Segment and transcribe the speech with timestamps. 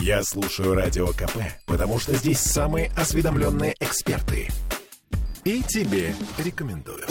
[0.00, 4.48] Я слушаю Радио КП, потому что здесь самые осведомленные эксперты.
[5.44, 7.04] И тебе рекомендую.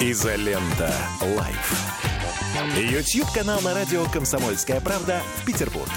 [0.00, 0.92] Изолента.
[1.20, 1.94] Live.
[2.76, 5.90] YouTube-канал на радио «Комсомольская правда» в Петербурге.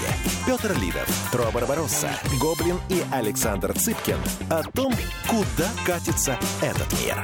[0.46, 2.10] Петр Лидов, Тро Барбаросса,
[2.40, 4.94] Гоблин и Александр Цыпкин о том,
[5.26, 7.20] куда катится этот мир.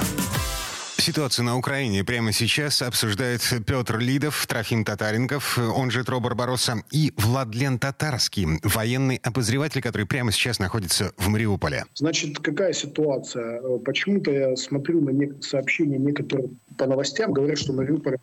[0.96, 7.12] Ситуацию на Украине прямо сейчас обсуждает Петр Лидов, Трофим Татаренков, он же Тро Барбаросса, и
[7.16, 11.85] Владлен Татарский, военный обозреватель, который прямо сейчас находится в Мариуполе.
[11.94, 13.61] Значит, какая ситуация?
[13.79, 18.18] Почему-то я смотрю на сообщения некоторых по новостям говорят, что Мариуполь.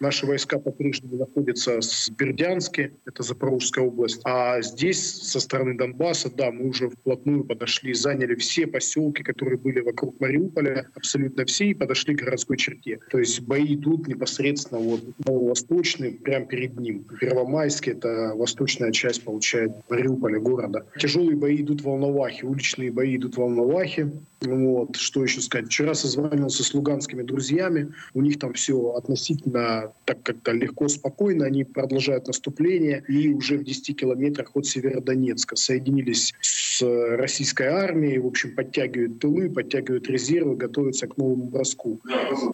[0.00, 4.20] Наши войска по-прежнему находятся в Бердянске, это Запорожская область.
[4.24, 9.80] А здесь, со стороны Донбасса, да, мы уже вплотную подошли, заняли все поселки, которые были
[9.80, 13.00] вокруг Мариуполя, абсолютно все, и подошли к городской черте.
[13.10, 17.04] То есть бои идут непосредственно вот восточный, прямо перед ним.
[17.20, 20.86] Первомайский— это восточная часть, получает Мариуполя, города.
[20.98, 24.12] Тяжелые бои идут в Волновахе, уличные бои идут в Волновахе.
[24.40, 24.96] Вот.
[24.96, 25.66] Что еще сказать?
[25.66, 27.92] Вчера созванивался с луганскими друзьями.
[28.14, 31.46] У них там все относительно так как-то легко, спокойно.
[31.46, 36.82] Они продолжают наступление и уже в 10 километрах от Северодонецка соединились с
[37.16, 38.18] российской армией.
[38.18, 40.56] В общем, подтягивают тылы, подтягивают резервы,
[40.92, 42.00] готовятся к новому броску.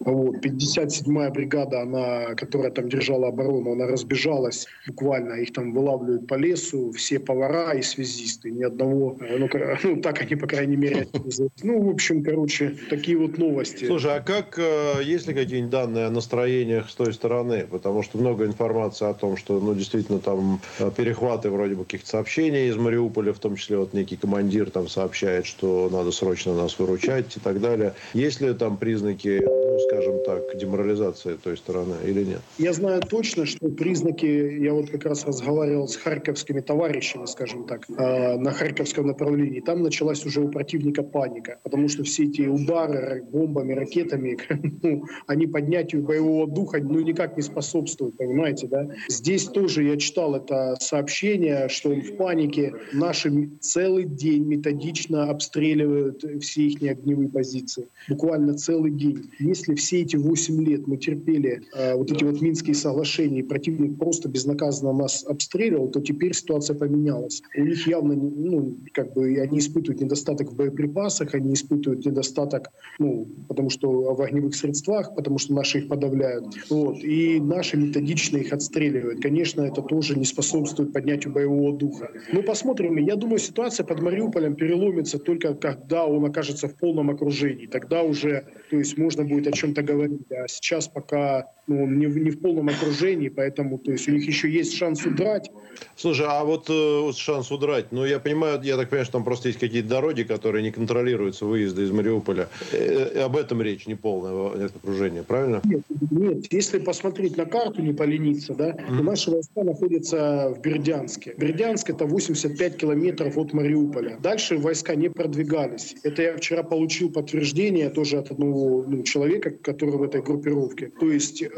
[0.00, 0.36] Вот.
[0.36, 5.34] 57-я бригада, она, которая там держала оборону, она разбежалась буквально.
[5.34, 8.50] Их там вылавливают по лесу, все повара и связисты.
[8.50, 9.48] Ни одного, ну,
[9.82, 11.08] ну так они, по крайней мере,
[11.62, 13.86] ну, в общем, короче, такие вот новости.
[13.86, 17.66] Слушай, а как, э, есть ли какие-нибудь данные о настроениях с той стороны?
[17.70, 22.08] Потому что много информации о том, что, ну, действительно, там э, перехваты вроде бы каких-то
[22.08, 26.78] сообщений из Мариуполя, в том числе вот некий командир там сообщает, что надо срочно нас
[26.78, 27.94] выручать и так далее.
[28.14, 29.42] Есть ли там признаки,
[29.78, 32.40] скажем так, деморализации той стороны или нет?
[32.58, 34.26] Я знаю точно, что признаки,
[34.60, 39.60] я вот как раз разговаривал с харьковскими товарищами, скажем так, э, на харьковском направлении.
[39.60, 44.38] Там началась уже у противника паника потому что все эти удары бомбами, ракетами,
[44.82, 48.88] ну, они поднятию боевого духа ну, никак не способствуют, понимаете, да?
[49.08, 52.72] Здесь тоже я читал это сообщение, что он в панике.
[52.92, 57.88] Наши целый день методично обстреливают все их огневые позиции.
[58.08, 59.30] Буквально целый день.
[59.38, 63.98] Если все эти 8 лет мы терпели э, вот эти вот Минские соглашения, и противник
[63.98, 67.42] просто безнаказанно нас обстреливал, то теперь ситуация поменялась.
[67.56, 73.26] У них явно, ну, как бы, они испытывают недостаток в боеприпасах, они испытывают недостаток, ну,
[73.48, 76.46] потому что в огневых средствах, потому что наши их подавляют.
[76.70, 76.98] Вот.
[77.02, 79.20] И наши методично их отстреливают.
[79.20, 82.10] Конечно, это тоже не способствует поднятию боевого духа.
[82.32, 82.96] Но посмотрим.
[82.96, 87.66] Я думаю, ситуация под Мариуполем переломится только когда он окажется в полном окружении.
[87.66, 90.30] Тогда уже, то есть можно будет о чем-то говорить.
[90.30, 94.12] А сейчас пока ну, он не, в, не в полном окружении, поэтому то есть у
[94.12, 95.50] них еще есть шанс удрать.
[95.96, 99.48] Слушай, а вот э, шанс удрать, ну я понимаю, я так понимаю, что там просто
[99.48, 102.48] есть какие-то дороги, которые не контролируются выезда из Мариуполя.
[102.72, 105.60] Э, об этом речь, не полное окружение, правильно?
[105.64, 109.02] Нет, нет, если посмотреть на карту, не полениться, да, mm-hmm.
[109.02, 111.34] наши войска находятся в Бердянске.
[111.36, 114.18] Бердянск это 85 километров от Мариуполя.
[114.22, 115.96] Дальше войска не продвигались.
[116.02, 120.90] Это я вчера получил подтверждение тоже от одного ну, человека, который в этой группировке.
[120.98, 121.42] То есть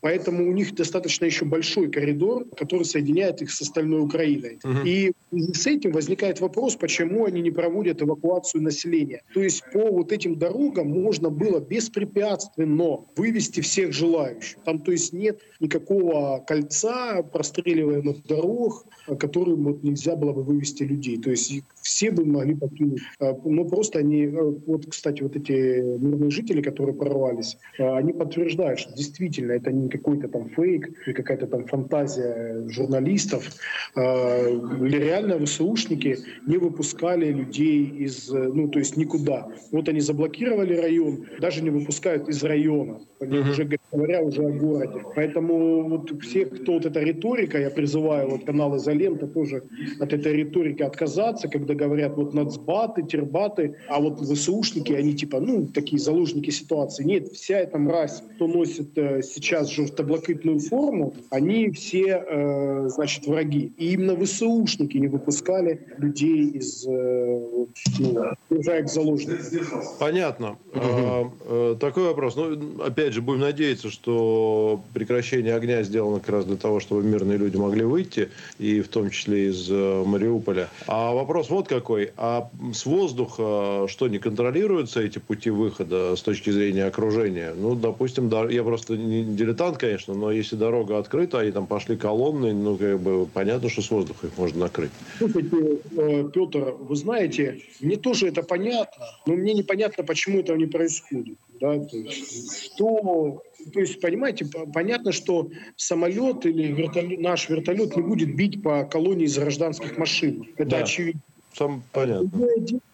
[0.00, 4.58] поэтому у них достаточно еще большой коридор, который соединяет их с остальной Украиной.
[4.64, 4.78] Угу.
[4.84, 9.22] И с этим возникает вопрос, почему они не проводят эвакуацию населения.
[9.32, 14.58] То есть по вот этим дорогам можно было беспрепятственно вывести всех желающих.
[14.64, 18.86] Там, то есть нет никакого кольца простреливаемых дорог,
[19.18, 21.18] которым вот нельзя было бы вывести людей.
[21.18, 23.00] То есть все бы могли покинуть.
[23.20, 28.78] Э, но просто они, э, вот, кстати, вот эти мирные жители, которые порвались, они подтверждают,
[28.78, 33.50] что действительно действительно это не какой-то там фейк, не какая-то там фантазия журналистов.
[33.96, 39.48] Э, реально ВСУшники не выпускали людей из, ну то есть никуда.
[39.72, 43.50] Вот они заблокировали район, даже не выпускают из района, uh-huh.
[43.50, 45.02] уже говоря уже о городе.
[45.14, 49.62] Поэтому вот все, кто вот эта риторика, я призываю вот канал «Изолента» тоже
[50.00, 55.66] от этой риторики отказаться, когда говорят вот нацбаты, тербаты, а вот ВСУшники, они типа, ну,
[55.66, 57.04] такие заложники ситуации.
[57.04, 63.72] Нет, вся эта мразь, кто носит э, сейчас желтоблакитную форму, они все, э, значит, враги.
[63.76, 66.90] И именно ВСУшники не выпускали людей из, э,
[67.98, 69.98] ну, держа заложников.
[69.98, 70.56] Понятно.
[70.74, 72.36] А, э, такой вопрос.
[72.36, 77.38] Ну, опять же, будем надеяться, что прекращение огня сделано как раз для того, чтобы мирные
[77.38, 78.28] люди могли выйти,
[78.58, 80.68] и в том числе из э, Мариуполя.
[80.86, 82.12] А вопрос вот какой.
[82.16, 87.54] А с воздуха что, не контролируются эти пути выхода с точки зрения окружения?
[87.56, 91.96] Ну, допустим, да, я просто не дилетант, конечно, но если дорога открыта, они там пошли
[91.96, 94.90] колонны, ну, как бы понятно, что с воздуха их можно накрыть.
[95.18, 100.66] Слушайте, э, Петр, вы знаете, мне тоже это понятно, но мне непонятно, почему этого не
[100.66, 101.38] происходит.
[101.60, 101.78] Да?
[101.78, 103.42] То есть, что
[103.72, 109.24] то есть, понимаете, понятно, что самолет или вертолет, наш вертолет не будет бить по колонии
[109.24, 110.48] из гражданских машин.
[110.56, 110.78] Это да.
[110.78, 111.22] очевидно.
[111.56, 112.30] Сам понятно.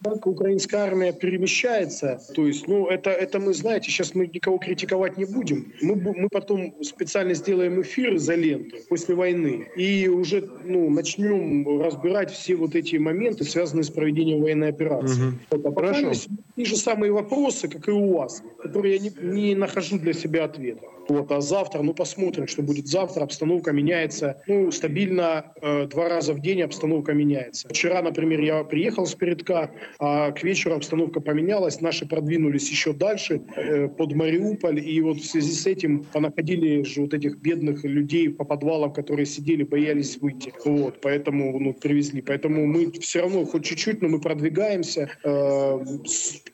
[0.05, 5.17] Как украинская армия перемещается, то есть, ну, это, это мы, знаете, сейчас мы никого критиковать
[5.17, 5.73] не будем.
[5.81, 12.31] Мы, мы потом специально сделаем эфир за ленту после войны и уже, ну, начнем разбирать
[12.31, 15.29] все вот эти моменты, связанные с проведением военной операции.
[15.29, 15.37] Угу.
[15.51, 16.13] Вот, а Хорошо.
[16.57, 20.45] те же самые вопросы, как и у вас, которые я не, не нахожу для себя
[20.45, 20.87] ответа.
[21.11, 23.25] Вот, а завтра, ну, посмотрим, что будет завтра.
[23.25, 27.69] Обстановка меняется, ну, стабильно э, два раза в день обстановка меняется.
[27.69, 31.81] Вчера, например, я приехал с передка, а к вечеру обстановка поменялась.
[31.81, 34.79] Наши продвинулись еще дальше, э, под Мариуполь.
[34.79, 39.27] И вот в связи с этим понаходили же вот этих бедных людей по подвалам, которые
[39.27, 40.53] сидели, боялись выйти.
[40.65, 42.23] Вот, поэтому, ну, привезли.
[42.23, 45.11] Поэтому мы все равно, хоть чуть-чуть, но мы продвигаемся.
[45.25, 45.81] Э,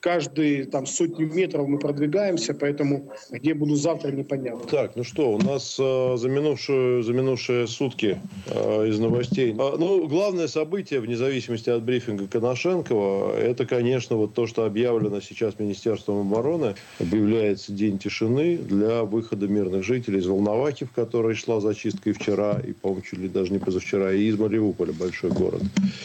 [0.01, 4.69] каждые там сотню метров мы продвигаемся, поэтому где буду завтра, непонятно понятно.
[4.69, 9.53] Так, ну что, у нас э, за, минувшую, за минувшие сутки э, из новостей.
[9.53, 15.21] Э, ну, главное событие, вне зависимости от брифинга Коношенкова, это, конечно, вот то, что объявлено
[15.21, 16.75] сейчас Министерством обороны.
[17.01, 22.61] Объявляется день тишины для выхода мирных жителей из Волновахи, в которой шла зачистка и вчера,
[22.61, 25.63] и, по-моему, чуть ли даже не позавчера, и из Мариуполя, большой город.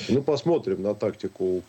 [0.10, 1.64] Ну, посмотрим на тактику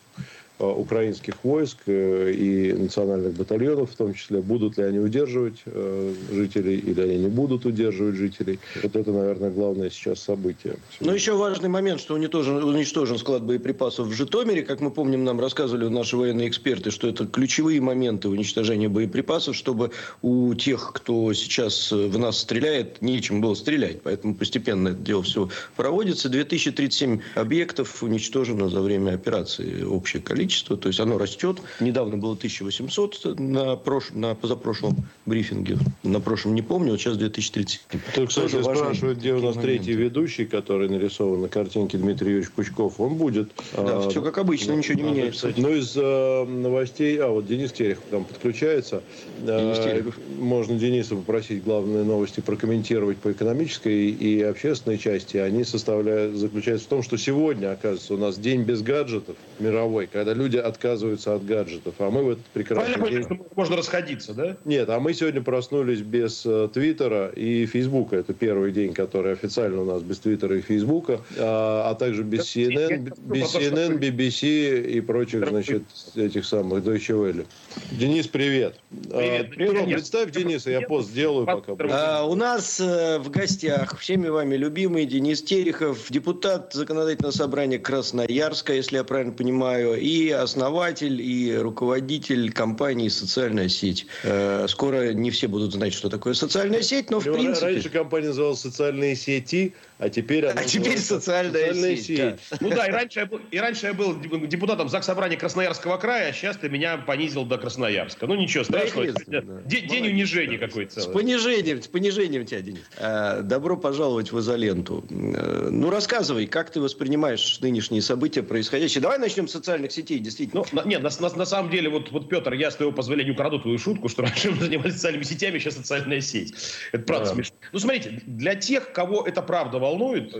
[0.71, 6.77] украинских войск э, и национальных батальонов, в том числе, будут ли они удерживать э, жителей
[6.77, 8.59] или они не будут удерживать жителей.
[8.81, 10.75] Вот это, наверное, главное сейчас событие.
[10.99, 14.63] Но еще важный момент, что уничтожен, уничтожен склад боеприпасов в Житомире.
[14.63, 19.91] Как мы помним, нам рассказывали наши военные эксперты, что это ключевые моменты уничтожения боеприпасов, чтобы
[20.21, 24.01] у тех, кто сейчас в нас стреляет, нечем было стрелять.
[24.01, 26.29] Поэтому постепенно это дело все проводится.
[26.29, 29.83] 2037 объектов уничтожено за время операции.
[29.83, 31.57] Общее количество количество, то есть оно растет.
[31.79, 34.11] Недавно было 1800 на, прош...
[34.11, 34.95] на позапрошлом
[35.25, 37.81] брифинге, на прошлом не помню, вот сейчас 2030.
[38.15, 39.61] Только, кстати, спрашивают, где у нас моменты.
[39.61, 42.99] третий ведущий, который нарисован на картинке Дмитрий Юрьевич Пучков.
[42.99, 43.49] Он будет.
[43.75, 45.53] Да, а, все как обычно, ничего не меняется.
[45.57, 49.01] Ну, из а, новостей, а вот Денис Терехов там подключается.
[49.39, 50.17] Денис а, Терехов.
[50.37, 55.37] Можно Дениса попросить главные новости прокомментировать по экономической и общественной части.
[55.37, 60.32] Они составляют, заключаются в том, что сегодня, оказывается, у нас день без гаджетов мировой, когда
[60.33, 63.41] люди отказываются от гаджетов, а мы в этот прекрасный Правильно день...
[63.55, 64.57] можно расходиться, да?
[64.65, 68.17] Нет, а мы сегодня проснулись без э, Твиттера и Фейсбука.
[68.17, 72.55] Это первый день, который официально у нас без Твиттера и Фейсбука, а, а также без
[72.55, 75.83] CNN, без CNN, BBC и прочих, значит,
[76.15, 77.45] этих самых Deutsche Welle.
[77.91, 78.75] Денис, привет.
[78.89, 81.73] Привет, а, привет представь Дениса, я пост сделаю пока.
[81.89, 88.73] А, у нас э, в гостях всеми вами любимый Денис Терехов, депутат законодательного собрания Красноярска,
[88.73, 94.07] если я правильно понимаю, и основатель, и руководитель компании «Социальная сеть».
[94.23, 97.65] Э, скоро не все будут знать, что такое социальная сеть, но в принципе...
[97.67, 100.61] Раньше компания называлась «Социальные сети», а теперь она...
[100.61, 102.05] А теперь социальная, социальная сеть.
[102.05, 102.39] сеть.
[102.51, 102.57] Да.
[102.59, 106.29] Ну да, и раньше, я был, и раньше я был депутатом ЗАГС Собрания Красноярского края,
[106.29, 108.27] а сейчас ты меня понизил до Красноярска.
[108.27, 109.07] Ну ничего страшного.
[109.27, 109.61] Да, да.
[109.65, 112.81] День унижения какой-то С понижением, с понижением тебя, Денис.
[112.97, 115.03] А, добро пожаловать в изоленту.
[115.09, 119.01] Э, ну рассказывай, как ты воспринимаешь нынешние события происходящие?
[119.01, 120.63] Давай начнем с социальных сетей, действительно.
[120.71, 123.31] Ну, на, нет, на, на, на самом деле, вот, вот, Петр, я с твоего позволения
[123.31, 126.53] украду твою шутку, что раньше мы занимались социальными сетями, сейчас социальная сеть.
[126.91, 127.35] Это правда да.
[127.35, 127.55] смешно.
[127.71, 129.92] Ну, смотрите, для тех, кого это правда волнует,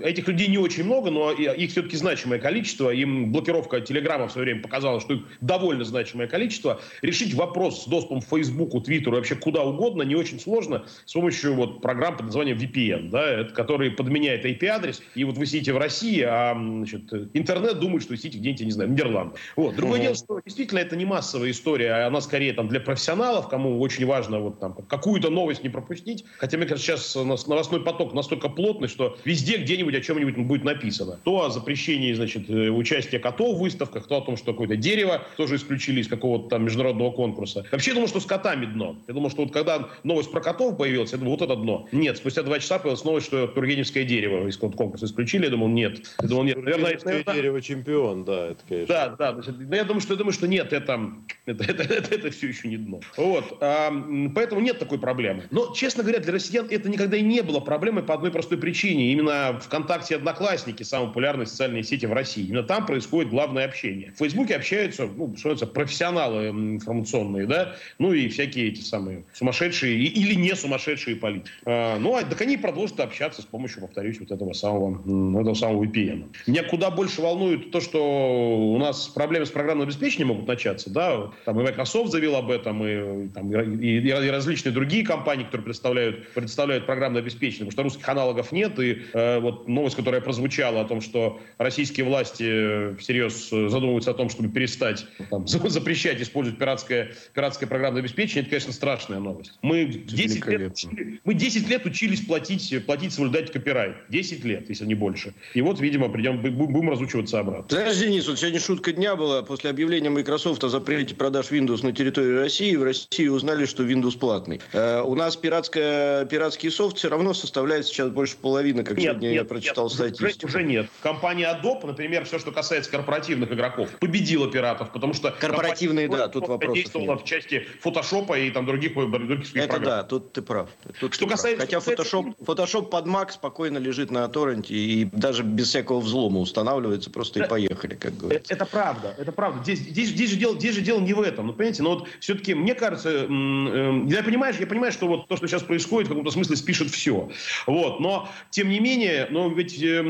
[0.04, 2.90] этих людей не очень много, но их все-таки значимое количество.
[2.90, 6.82] Им блокировка Телеграма в свое время показала, что их довольно значимое количество.
[7.02, 11.54] Решить вопрос с доступом в Фейсбуку, Твиттеру, вообще куда угодно не очень сложно с помощью
[11.56, 15.02] вот программ под названием VPN, да, который подменяет IP-адрес.
[15.16, 18.72] И вот вы сидите в России, а значит, интернет думает, что вы сидите где-нибудь, не
[18.72, 19.40] знаю, в Нидерландах.
[19.56, 19.76] Вот.
[19.76, 20.04] Другое угу.
[20.04, 24.06] дело, что действительно это не массовая история, а она скорее там для профессионалов, кому очень
[24.06, 26.26] важно вот там какую-то новость не пропустить.
[26.38, 27.16] Хотя, мне кажется, сейчас
[27.48, 31.20] новостной поток настолько плотный, что везде где-нибудь о чем-нибудь будет написано.
[31.24, 35.24] То о запрещении, значит, э, участия котов в выставках, то о том, что какое-то дерево
[35.38, 37.66] тоже исключили из какого-то там международного конкурса.
[37.72, 38.96] Вообще, я думал, что с котами дно.
[39.08, 41.88] Я думал, что вот когда новость про котов появилась, я думал, вот это дно.
[41.92, 45.46] Нет, спустя два часа появилась новость, что Тургеневское дерево из конкурса исключили.
[45.46, 46.02] Я думал, нет.
[46.22, 46.58] Я думал, нет.
[46.58, 48.94] Наверное, наверное, дерево чемпион, да, это, конечно.
[48.94, 49.34] Да, да.
[49.34, 51.12] Значит, Но я думаю, что, я думаю, что нет, это,
[51.46, 53.00] это, это, это, это все еще не дно.
[53.18, 53.58] Вот.
[53.62, 53.92] А,
[54.36, 55.44] поэтому нет такой проблемы.
[55.50, 59.12] Но, честно говоря, для россиян это никогда и не было проблемой по одной простой причине.
[59.12, 59.23] Именно
[59.62, 62.46] ВКонтакте и Одноклассники, самые популярные социальные сети в России.
[62.46, 64.12] Именно там происходит главное общение.
[64.16, 70.34] В Фейсбуке общаются, ну, это, профессионалы информационные, да, ну и всякие эти самые сумасшедшие или
[70.36, 71.52] не сумасшедшие политики.
[71.66, 75.00] А, ну, а так они продолжат общаться с помощью, повторюсь, вот этого самого,
[75.40, 76.36] этого самого VPN.
[76.48, 81.32] Меня куда больше волнует то, что у нас проблемы с программным обеспечением могут начаться, да,
[81.46, 85.66] там и Microsoft заявил об этом, и, там, и, и, и различные другие компании, которые
[85.66, 90.86] представляют, представляют программное обеспечение, потому что русских аналогов нет, и вот новость, которая прозвучала о
[90.86, 97.68] том, что российские власти всерьез задумываются о том, чтобы перестать там, запрещать использовать пиратское, пиратское
[97.68, 99.54] программное обеспечение, это, конечно, страшная новость.
[99.62, 100.78] Мы 10 лет,
[101.24, 103.96] мы 10 лет учились платить, платить соблюдать копирайт.
[104.10, 105.34] 10 лет, если не больше.
[105.54, 107.66] И вот, видимо, придем, будем разучиваться обратно.
[107.70, 109.44] Знаешь, Денис, вот сегодня шутка дня была.
[109.44, 114.18] После объявления Microsoft о запрете продаж Windows на территории России, в России узнали, что Windows
[114.18, 114.62] платный.
[114.74, 119.36] Э, у нас пиратская, пиратский софт все равно составляет сейчас больше половины, как сегодня нет,
[119.36, 120.48] я прочитал нет, статистику.
[120.48, 120.88] Уже, уже нет.
[121.02, 125.32] Компания Adobe, например, все, что касается корпоративных игроков, победила пиратов, потому что...
[125.32, 126.76] Корпоративные, да, тут вопрос.
[126.76, 129.84] действовала в части фотошопа и там других, других Это программ.
[129.84, 130.70] да, тут ты прав.
[131.00, 131.68] Тут что ты касается...
[131.68, 131.84] Прав.
[131.84, 137.10] Хотя Photoshop, Photoshop под Mac спокойно лежит на торренте и даже без всякого взлома устанавливается,
[137.10, 138.54] просто да, и поехали, как говорится.
[138.54, 139.64] Это, правда, это правда.
[139.64, 141.48] Здесь, здесь, здесь, же дело, здесь же дело не в этом.
[141.48, 145.38] Ну, понимаете, но вот все-таки, мне кажется, э, я, понимаю, я понимаю, что вот то,
[145.38, 147.30] что сейчас происходит, в каком-то смысле спишет все.
[147.68, 148.93] Вот, но, тем не менее,
[149.30, 150.02] но ведь э,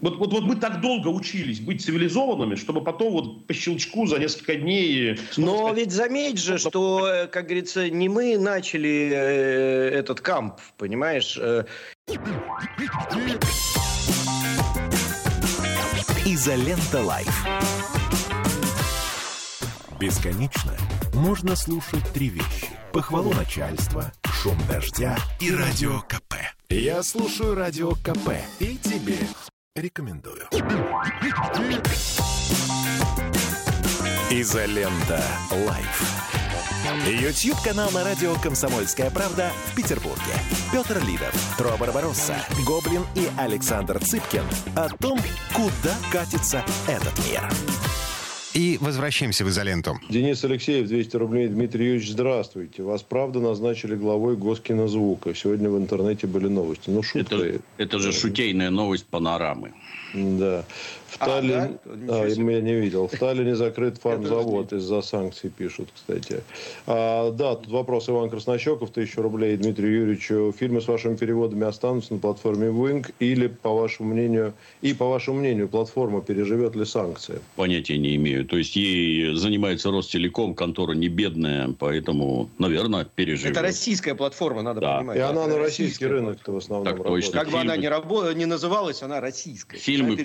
[0.00, 4.18] вот, вот, вот мы так долго учились быть цивилизованными, чтобы потом вот по щелчку за
[4.18, 5.18] несколько дней...
[5.36, 10.54] Но сказать, ведь заметь же, что, э, как говорится, не мы начали э, этот камп,
[10.76, 11.38] понимаешь?
[11.40, 11.64] Э,
[16.24, 17.46] Изолента Live.
[19.98, 20.72] Бесконечно
[21.14, 22.68] можно слушать три вещи.
[22.92, 26.02] Похвалу начальства, шум дождя и радио.
[26.68, 29.18] Я слушаю радио КП и тебе
[29.76, 30.48] рекомендую.
[34.30, 36.26] Изолента Live.
[37.06, 40.20] YouTube-канал на радио «Комсомольская правда» в Петербурге.
[40.72, 44.44] Петр Лидов, Тро Барбаросса, Гоблин и Александр Цыпкин
[44.74, 45.20] о том,
[45.54, 47.48] куда катится этот мир.
[48.56, 50.00] И возвращаемся в изоленту.
[50.08, 51.48] Денис Алексеев, 200 рублей.
[51.48, 52.82] Дмитрий Юрьевич, здравствуйте.
[52.82, 55.34] Вас, правда, назначили главой Госкинозвука.
[55.34, 56.88] Сегодня в интернете были новости.
[56.88, 57.34] Ну, шутка.
[57.34, 59.74] Это, это же шутейная новость панорамы.
[60.14, 60.64] Да.
[61.18, 61.70] В а, да?
[62.08, 63.08] а, я не видел.
[63.08, 66.42] В Таллине закрыт фармзавод из-за санкций, пишут, кстати.
[66.86, 70.54] А, да, тут вопрос Иван Краснощеков, тысячу рублей Дмитрию Юрьевичу.
[70.58, 75.38] Фильмы с вашими переводами останутся на платформе Wing или, по вашему мнению, и по вашему
[75.40, 77.40] мнению, платформа переживет ли санкции?
[77.56, 78.44] Понятия не имею.
[78.44, 83.52] То есть ей занимается Ростелеком, контора не бедная, поэтому, наверное, переживет.
[83.52, 84.98] Это российская платформа, надо да.
[84.98, 85.16] понимать.
[85.16, 87.24] И она на российский рынок-то в основном так, работает.
[87.24, 87.40] Точно.
[87.40, 88.32] Как бы она ни, рабо...
[88.32, 89.78] не называлась, она российская.
[89.78, 90.16] Фильмы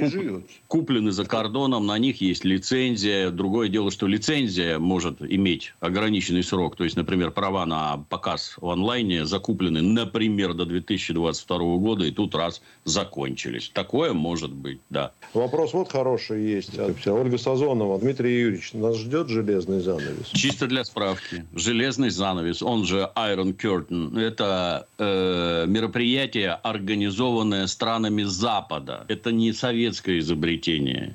[0.68, 0.81] куп...
[0.82, 3.30] куплены за кордоном, на них есть лицензия.
[3.30, 6.76] Другое дело, что лицензия может иметь ограниченный срок.
[6.76, 12.34] То есть, например, права на показ в онлайне закуплены, например, до 2022 года, и тут
[12.34, 13.70] раз закончились.
[13.72, 15.12] Такое может быть, да.
[15.36, 16.72] Вопрос вот хороший есть.
[17.06, 20.30] Ольга Сазонова, Дмитрий Юрьевич, нас ждет железный занавес?
[20.34, 21.46] Чисто для справки.
[21.54, 29.06] Железный занавес, он же Iron Curtain, это э, мероприятие, организованное странами Запада.
[29.10, 30.71] Это не советское изобретение.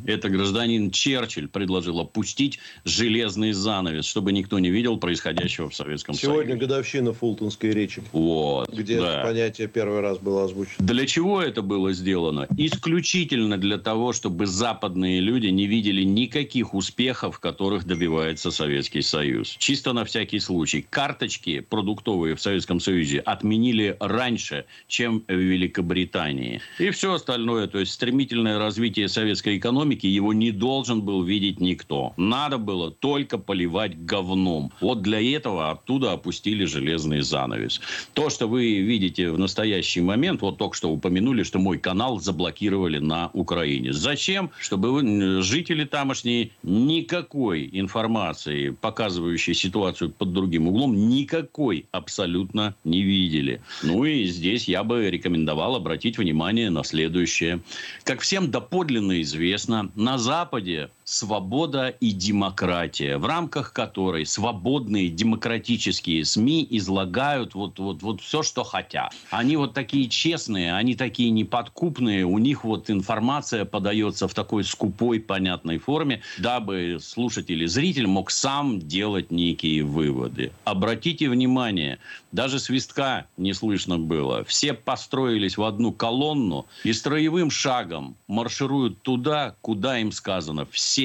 [0.07, 6.37] Это гражданин Черчилль предложил опустить железный занавес, чтобы никто не видел происходящего в Советском Сегодня
[6.37, 6.49] Союзе.
[6.49, 8.03] Сегодня годовщина Фултонской речи.
[8.13, 8.73] Вот.
[8.73, 9.21] Где да.
[9.21, 10.77] это понятие первый раз было озвучено.
[10.79, 12.47] Для чего это было сделано?
[12.57, 19.57] Исключительно для того, чтобы западные люди не видели никаких успехов, которых добивается Советский Союз.
[19.59, 20.85] Чисто на всякий случай.
[20.89, 26.61] Карточки продуктовые в Советском Союзе отменили раньше, чем в Великобритании.
[26.79, 32.14] И все остальное, то есть стремительное развитие советской экономики, его не должен был видеть никто.
[32.16, 34.73] Надо было только поливать говном.
[34.81, 37.81] Вот для этого оттуда опустили железный занавес.
[38.14, 42.99] То, что вы видите в настоящий момент, вот только что упомянули, что мой канал заблокировали
[42.99, 43.93] на Украине.
[43.93, 44.50] Зачем?
[44.59, 53.61] Чтобы жители тамошние никакой информации, показывающей ситуацию под другим углом, никакой абсолютно не видели.
[53.83, 57.61] Ну и здесь я бы рекомендовал обратить внимание на следующее.
[58.05, 66.67] Как всем доподлинно известно, на Западе свобода и демократия, в рамках которой свободные демократические СМИ
[66.71, 69.15] излагают вот, вот, вот все, что хотят.
[69.31, 75.21] Они вот такие честные, они такие неподкупные, у них вот информация подается в такой скупой,
[75.21, 80.51] понятной форме, дабы слушатель или зритель мог сам делать некие выводы.
[80.65, 82.01] Обратите внимание,
[82.33, 84.45] даже свистка не слышно было.
[84.45, 90.67] Все построились в одну колонну и строевым шагом маршируют туда, куда им сказано.
[90.73, 90.96] Все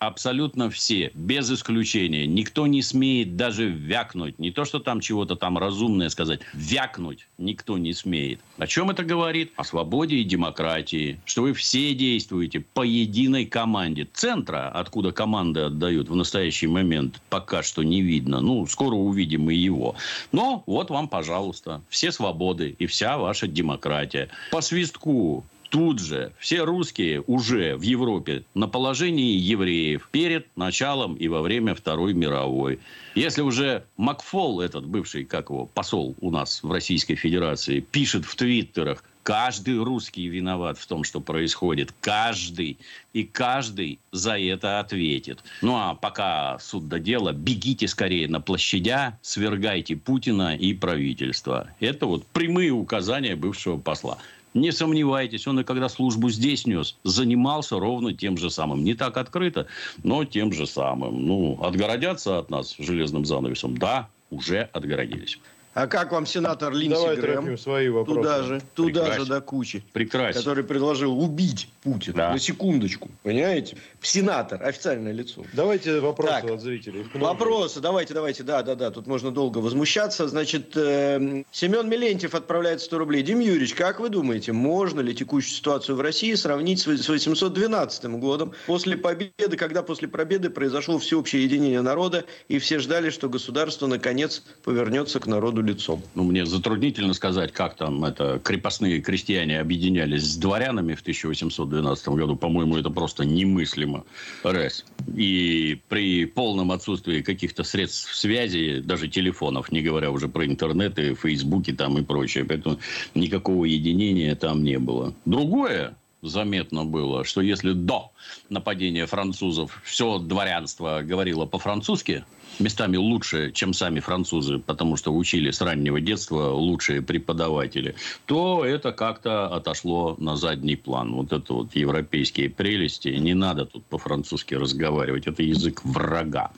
[0.00, 2.26] абсолютно все, без исключения.
[2.26, 4.38] Никто не смеет даже вякнуть.
[4.38, 6.40] Не то, что там чего-то там разумное сказать.
[6.54, 8.40] Вякнуть никто не смеет.
[8.58, 9.52] О чем это говорит?
[9.56, 11.20] О свободе и демократии.
[11.26, 14.08] Что вы все действуете по единой команде.
[14.12, 18.40] Центра, откуда команды отдают в настоящий момент, пока что не видно.
[18.40, 19.94] Ну, скоро увидим и его.
[20.32, 24.30] Но вот вам, пожалуйста, все свободы и вся ваша демократия.
[24.50, 31.28] По свистку тут же все русские уже в Европе на положении евреев перед началом и
[31.28, 32.80] во время Второй мировой.
[33.14, 38.36] Если уже Макфол, этот бывший, как его, посол у нас в Российской Федерации, пишет в
[38.36, 41.92] твиттерах, Каждый русский виноват в том, что происходит.
[42.00, 42.78] Каждый.
[43.12, 45.44] И каждый за это ответит.
[45.60, 51.68] Ну, а пока суд до дела, бегите скорее на площадя, свергайте Путина и правительство.
[51.80, 54.16] Это вот прямые указания бывшего посла.
[54.54, 58.82] Не сомневайтесь, он и когда службу здесь нес, занимался ровно тем же самым.
[58.82, 59.66] Не так открыто,
[60.02, 61.24] но тем же самым.
[61.26, 63.76] Ну, отгородятся от нас железным занавесом?
[63.76, 65.38] Да, уже отгородились.
[65.72, 67.56] А как вам сенатор Линдси Давай Грэм?
[67.56, 68.20] свои вопросы.
[68.20, 69.22] Туда же, туда Прекрасен.
[69.22, 69.84] же до кучи.
[69.92, 70.40] Прекрасно.
[70.40, 72.16] Который предложил убить Путина.
[72.16, 72.32] Да.
[72.32, 73.08] На секундочку.
[73.22, 73.76] Понимаете?
[74.02, 75.44] Сенатор, официальное лицо.
[75.52, 77.06] Давайте вопросы Так, от зрителей.
[77.14, 80.26] Вопросы, давайте, давайте, да, да, да, тут можно долго возмущаться.
[80.26, 83.22] Значит, э, Семен Милентьев отправляет 100 рублей.
[83.22, 88.52] Дим Юрьевич, как вы думаете, можно ли текущую ситуацию в России сравнить с 812 годом,
[88.66, 94.42] после победы, когда после победы произошло всеобщее единение народа, и все ждали, что государство наконец
[94.64, 96.02] повернется к народу лицом?
[96.14, 102.36] Ну, мне затруднительно сказать, как там это крепостные крестьяне объединялись с дворянами в 1812 году.
[102.36, 104.04] По-моему, это просто немыслимо.
[104.42, 104.84] Раз.
[105.16, 111.14] И при полном отсутствии каких-то средств связи, даже телефонов, не говоря уже про интернет и
[111.14, 112.44] фейсбуки там и прочее.
[112.44, 112.78] Поэтому
[113.14, 115.14] никакого единения там не было.
[115.24, 118.12] Другое, заметно было, что если до
[118.48, 122.24] нападения французов все дворянство говорило по-французски,
[122.60, 127.94] местами лучше, чем сами французы, потому что учили с раннего детства лучшие преподаватели,
[128.26, 131.12] то это как-то отошло на задний план.
[131.14, 133.08] Вот это вот европейские прелести.
[133.08, 135.26] Не надо тут по-французски разговаривать.
[135.26, 136.50] Это язык врага.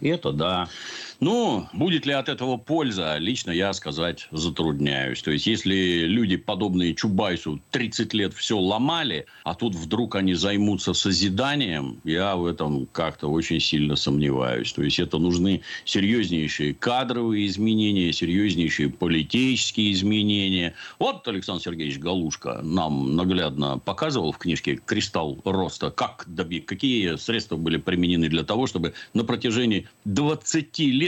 [0.00, 0.68] Это да.
[1.20, 5.20] Ну, будет ли от этого польза, лично я сказать затрудняюсь.
[5.20, 10.94] То есть, если люди, подобные Чубайсу, 30 лет все ломали, а тут вдруг они займутся
[10.94, 14.72] созиданием, я в этом как-то очень сильно сомневаюсь.
[14.72, 20.74] То есть, это нужны серьезнейшие кадровые изменения, серьезнейшие политические изменения.
[21.00, 26.60] Вот Александр Сергеевич Галушка нам наглядно показывал в книжке «Кристалл роста», как доби...
[26.60, 31.07] какие средства были применены для того, чтобы на протяжении 20 лет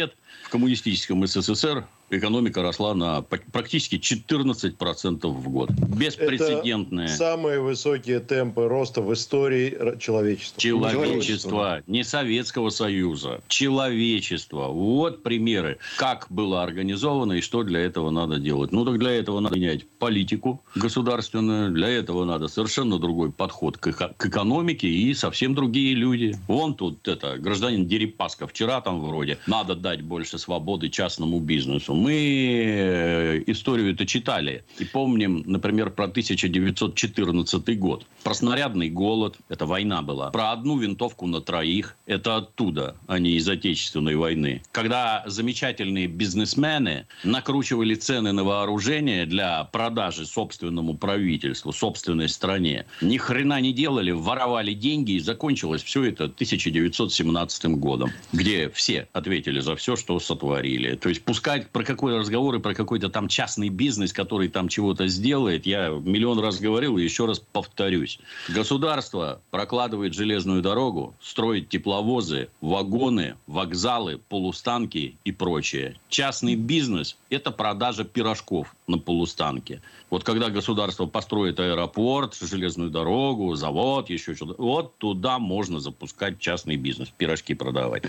[0.51, 5.71] коммунистическом СССР экономика росла на практически 14% в год.
[5.71, 7.07] Беспрецедентная.
[7.07, 10.61] Это самые высокие темпы роста в истории человечества.
[10.61, 11.83] Человечества.
[11.87, 13.41] Не Советского Союза.
[13.49, 14.69] Человечества.
[14.69, 15.79] Вот примеры.
[15.97, 18.73] Как было организовано и что для этого надо делать.
[18.73, 21.71] Ну, так для этого надо менять политику государственную.
[21.71, 26.37] Для этого надо совершенно другой подход к, эко- к экономике и совсем другие люди.
[26.49, 29.39] Вон тут это, гражданин Дерипаска вчера там вроде.
[29.47, 31.95] Надо дать больше свободы частному бизнесу.
[32.01, 34.65] Мы э, историю это читали.
[34.79, 38.07] И помним, например, про 1914 год.
[38.25, 39.37] Про снарядный голод.
[39.51, 40.31] Это война была.
[40.31, 41.97] Про одну винтовку на троих.
[42.07, 44.63] Это оттуда, а не из Отечественной войны.
[44.73, 52.87] Когда замечательные бизнесмены накручивали цены на вооружение для продажи собственному правительству, собственной стране.
[53.03, 55.13] Ни хрена не делали, воровали деньги.
[55.13, 58.11] И закончилось все это 1917 годом.
[58.33, 60.97] Где все ответили за все, что сотворили.
[60.97, 65.67] То есть, пускать про какой разговоры про какой-то там частный бизнес, который там чего-то сделает,
[65.67, 68.21] я миллион раз говорил и еще раз повторюсь.
[68.49, 75.97] Государство прокладывает железную дорогу, строит тепловозы, вагоны, вокзалы, полустанки и прочее.
[76.09, 79.83] Частный бизнес– это продажа пирожков на полустанке.
[80.11, 86.77] Вот когда государство построит аэропорт, железную дорогу, завод, еще что-то, вот туда можно запускать частный
[86.77, 88.05] бизнес, пирожки продавать.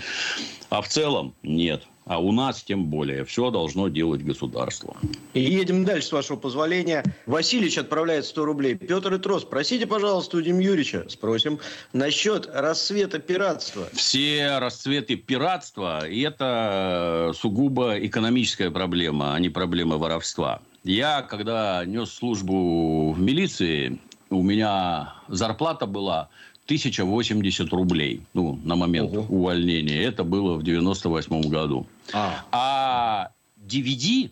[0.70, 1.82] А в целом нет.
[2.04, 3.24] А у нас тем более.
[3.24, 4.96] Все должно делать государство.
[5.34, 7.04] И едем дальше, с вашего позволения.
[7.26, 8.74] Васильевич отправляет 100 рублей.
[8.74, 11.60] Петр и Трос, просите, пожалуйста, у Дим Юрьевича, спросим,
[11.92, 13.88] насчет расцвета пиратства.
[13.92, 20.60] Все расцветы пиратства– это сугубо экономическая проблема, а не проблема воровства.
[20.84, 26.28] Я, когда нес службу в милиции, у меня зарплата была
[26.64, 28.22] 1080 рублей.
[28.34, 29.26] Ну, на момент Ого.
[29.28, 30.02] увольнения.
[30.02, 31.86] Это было в 98 году.
[32.12, 33.30] А, а
[33.66, 34.30] DVD,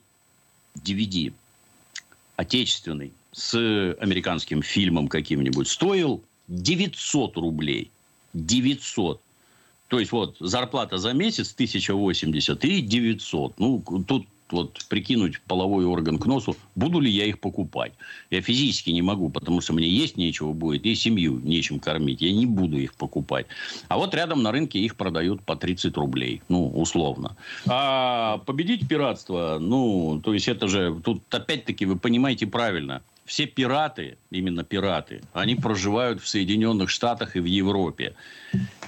[0.77, 1.33] DVD
[2.37, 3.55] отечественный с
[4.01, 7.91] американским фильмом каким-нибудь стоил 900 рублей.
[8.35, 9.21] 900.
[9.89, 13.59] То есть, вот, зарплата за месяц 1080 и 900.
[13.59, 17.93] Ну, тут вот прикинуть половой орган к носу, буду ли я их покупать.
[18.31, 22.23] Я физически не могу, потому что мне есть нечего будет, и семью нечем кормить.
[22.23, 23.47] Я не буду их покупать.
[23.89, 27.37] А вот рядом на рынке их продают по 30 рублей, ну, условно.
[27.67, 34.19] А победить пиратство, ну, то есть это же, тут опять-таки вы понимаете правильно, все пираты,
[34.33, 38.15] именно пираты, они проживают в Соединенных Штатах и в Европе.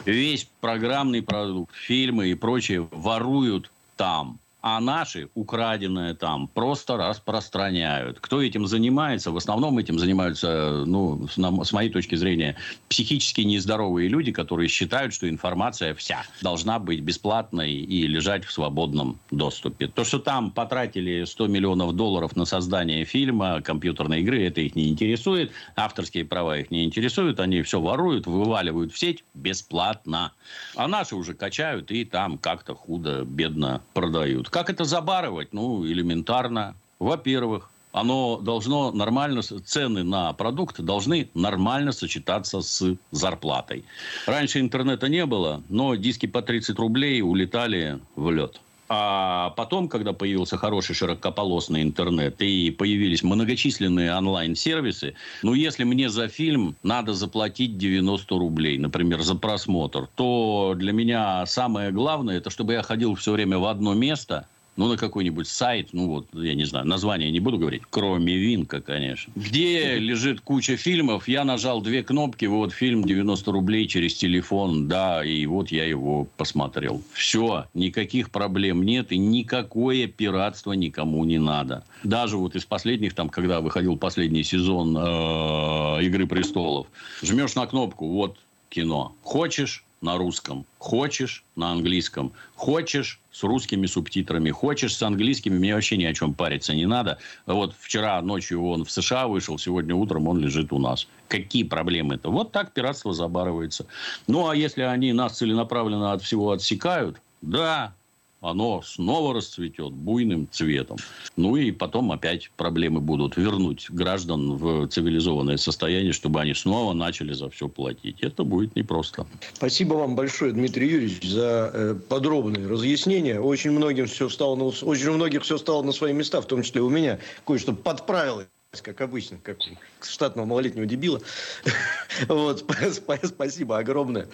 [0.04, 8.20] Весь программный продукт, фильмы и прочее воруют там а наши, украденные там, просто распространяют.
[8.20, 9.32] Кто этим занимается?
[9.32, 12.56] В основном этим занимаются, ну, с моей точки зрения,
[12.88, 19.18] психически нездоровые люди, которые считают, что информация вся должна быть бесплатной и лежать в свободном
[19.32, 19.88] доступе.
[19.88, 24.88] То, что там потратили 100 миллионов долларов на создание фильма, компьютерной игры, это их не
[24.88, 25.50] интересует.
[25.74, 27.40] Авторские права их не интересуют.
[27.40, 30.32] Они все воруют, вываливают в сеть бесплатно.
[30.76, 34.51] А наши уже качают и там как-то худо-бедно продают.
[34.52, 35.54] Как это забарывать?
[35.54, 36.74] Ну, элементарно.
[36.98, 43.82] Во-первых, оно должно нормально, цены на продукты должны нормально сочетаться с зарплатой.
[44.26, 48.60] Раньше интернета не было, но диски по 30 рублей улетали в лед.
[48.94, 56.28] А потом, когда появился хороший широкополосный интернет и появились многочисленные онлайн-сервисы, ну, если мне за
[56.28, 62.74] фильм надо заплатить 90 рублей, например, за просмотр, то для меня самое главное, это чтобы
[62.74, 66.64] я ходил все время в одно место, ну, на какой-нибудь сайт, ну, вот, я не
[66.64, 72.02] знаю, название не буду говорить, кроме Винка, конечно, где лежит куча фильмов, я нажал две
[72.02, 77.02] кнопки, вот фильм 90 рублей через телефон, да, и вот я его посмотрел.
[77.12, 81.84] Все, никаких проблем нет, и никакое пиратство никому не надо.
[82.02, 86.86] Даже вот из последних, там, когда выходил последний сезон э, «Игры престолов»,
[87.22, 88.38] жмешь на кнопку, вот
[88.70, 89.14] кино.
[89.22, 95.96] Хочешь на русском, хочешь на английском, хочешь с русскими субтитрами, хочешь с английскими, мне вообще
[95.96, 97.18] ни о чем париться не надо.
[97.46, 101.06] Вот вчера ночью он в США вышел, сегодня утром он лежит у нас.
[101.28, 102.28] Какие проблемы это?
[102.28, 103.86] Вот так пиратство забарывается.
[104.26, 107.94] Ну, а если они нас целенаправленно от всего отсекают, да,
[108.42, 110.98] оно снова расцветет буйным цветом.
[111.36, 117.32] Ну и потом опять проблемы будут вернуть граждан в цивилизованное состояние, чтобы они снова начали
[117.32, 118.20] за все платить.
[118.20, 119.26] Это будет непросто.
[119.54, 123.40] Спасибо вам большое, Дмитрий Юрьевич, за э, подробные разъяснения.
[123.40, 126.80] Очень многим все встало на, очень многих все стало на свои места, в том числе
[126.80, 127.20] у меня.
[127.46, 128.48] Кое-что подправилось
[128.82, 129.58] как обычно, как
[130.02, 131.20] штатного малолетнего дебила.
[132.28, 132.64] Вот,
[133.24, 134.28] спасибо огромное.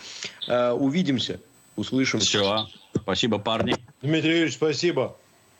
[0.48, 1.40] Э, увидимся,
[1.76, 2.20] услышим.
[2.20, 3.76] Все, спасибо, парни.
[4.02, 5.16] Дмитрий Юрьевич, спасибо.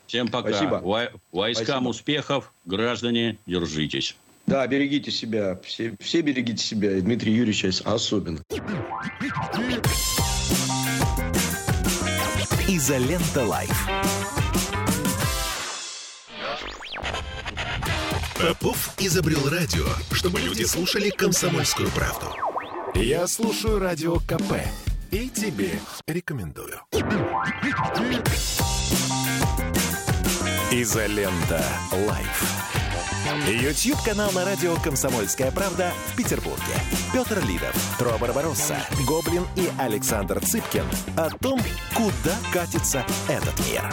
[0.07, 0.49] Всем пока.
[0.49, 1.11] Спасибо.
[1.31, 1.89] Войскам спасибо.
[1.89, 2.53] успехов.
[2.65, 4.15] Граждане, держитесь.
[4.47, 5.59] Да, берегите себя.
[5.63, 6.97] Все, все берегите себя.
[6.97, 8.41] И Дмитрий Юрьевич особенно.
[12.67, 13.87] Изолента Live.
[18.39, 22.27] Попов изобрел радио, чтобы люди слушали комсомольскую правду.
[22.95, 24.53] Я слушаю радио КП
[25.11, 26.79] и тебе рекомендую.
[30.71, 31.63] Изолента.
[32.07, 32.69] Live.
[33.47, 36.61] YouTube-канал на радио «Комсомольская правда» в Петербурге.
[37.13, 40.85] Петр Лидов, Тро Барбаросса, Гоблин и Александр Цыпкин
[41.17, 41.59] о том,
[41.95, 43.83] куда катится этот мир.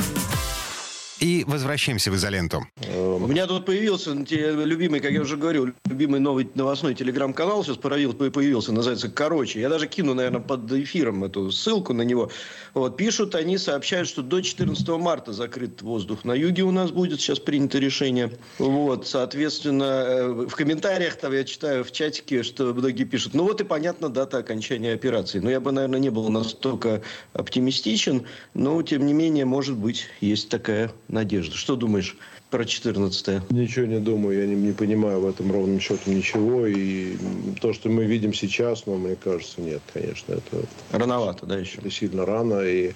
[1.21, 2.67] И возвращаемся в изоленту.
[2.95, 8.73] У меня тут появился любимый, как я уже говорил, любимый новый новостной телеграм-канал сейчас появился,
[8.73, 9.61] называется «Короче».
[9.61, 12.31] Я даже кину, наверное, под эфиром эту ссылку на него.
[12.75, 17.21] Вот, пишут, они сообщают, что до 14 марта закрыт воздух на юге у нас будет,
[17.21, 18.33] сейчас принято решение.
[18.59, 23.61] Вот, соответственно, э, в комментариях там я читаю в чатике, что многие пишут, ну вот
[23.63, 25.39] и понятно дата окончания операции.
[25.39, 27.01] Но я бы, наверное, не был настолько
[27.33, 31.57] оптимистичен, но, тем не менее, может быть, есть такая надежда.
[31.57, 32.17] Что думаешь
[32.51, 33.43] про 14-е?
[33.51, 36.67] Ничего не думаю, я не, не понимаю в этом ровным счетом ничего.
[36.67, 37.17] И
[37.61, 40.35] то, что мы видим сейчас, ну, мне кажется, нет, конечно.
[40.35, 41.79] Это, Рановато, да, еще?
[41.79, 42.61] Это сильно рано.
[42.63, 42.93] И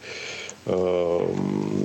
[0.66, 1.34] э,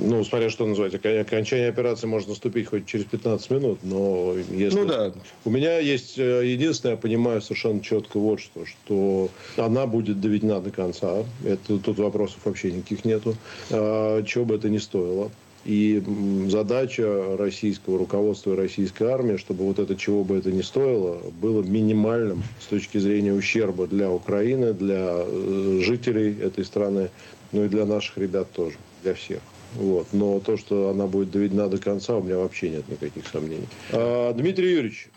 [0.06, 4.78] ну, смотря что называется, окончание операции может наступить хоть через 15 минут, но если...
[4.78, 5.12] Ну да.
[5.44, 10.60] У меня есть э, единственное, я понимаю совершенно четко вот что, что она будет доведена
[10.60, 11.24] до конца.
[11.44, 13.36] Это, тут вопросов вообще никаких нету.
[13.70, 15.30] А, чего бы это ни стоило.
[15.66, 16.00] И
[16.48, 21.60] задача российского руководства и российской армии, чтобы вот это, чего бы это ни стоило, было
[21.62, 27.10] минимальным с точки зрения ущерба для Украины, для э, жителей этой страны,
[27.50, 29.40] ну и для наших ребят тоже, для всех.
[29.74, 30.06] Вот.
[30.12, 33.68] Но то, что она будет доведена до конца, у меня вообще нет никаких сомнений.
[33.92, 35.08] А, Дмитрий Юрьевич,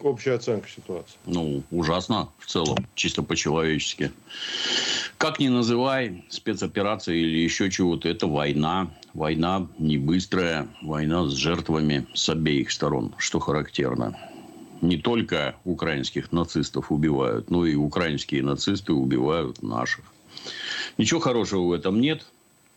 [0.00, 1.16] общая оценка ситуации?
[1.24, 4.12] Ну, ужасно в целом, чисто по-человечески.
[5.18, 8.90] Как ни называй, спецоперация или еще чего-то, это война.
[9.16, 14.14] Война не быстрая, война с жертвами с обеих сторон, что характерно.
[14.82, 20.04] Не только украинских нацистов убивают, но и украинские нацисты убивают наших.
[20.98, 22.26] Ничего хорошего в этом нет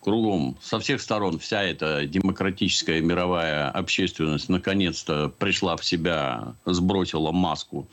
[0.02, 7.88] кругом, со всех сторон вся эта демократическая мировая общественность наконец-то пришла в себя, сбросила маску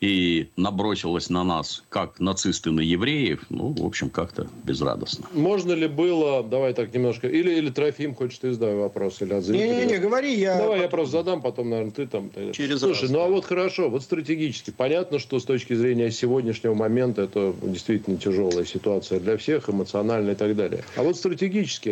[0.00, 5.26] и набросилась на нас, как нацисты на евреев, ну, в общем, как-то безрадостно.
[5.32, 9.46] Можно ли было, давай так немножко, или, или Трофим, хочешь ты задавай вопрос, или от
[9.46, 10.58] Не-не-не, говори, я...
[10.58, 12.30] Давай я просто задам, потом, наверное, ты там.
[12.52, 13.10] Через Слушай, раз.
[13.10, 14.70] ну а вот хорошо, вот стратегически.
[14.70, 20.34] Понятно, что с точки зрения сегодняшнего момента это действительно тяжелая ситуация для всех, эмоционально и
[20.34, 20.84] так далее.
[20.96, 21.45] А вот стратегически,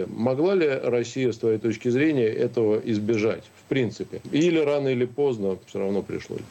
[0.07, 3.45] могла ли Россия, с твоей точки зрения, этого избежать?
[3.65, 4.21] В принципе.
[4.31, 6.43] Или рано, или поздно все равно пришлось.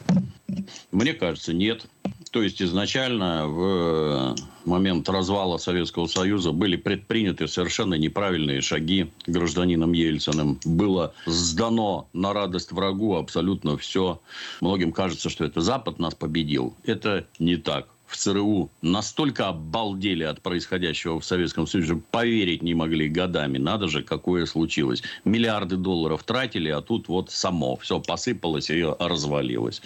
[0.90, 1.86] Мне кажется, нет.
[2.30, 10.58] То есть изначально в момент развала Советского Союза были предприняты совершенно неправильные шаги гражданином Ельциным.
[10.64, 14.20] Было сдано на радость врагу абсолютно все.
[14.60, 16.74] Многим кажется, что это Запад нас победил.
[16.84, 23.08] Это не так в ЦРУ настолько обалдели от происходящего в Советском Союзе, поверить не могли
[23.08, 23.58] годами.
[23.58, 25.02] Надо же, какое случилось.
[25.24, 29.80] Миллиарды долларов тратили, а тут вот само все посыпалось и развалилось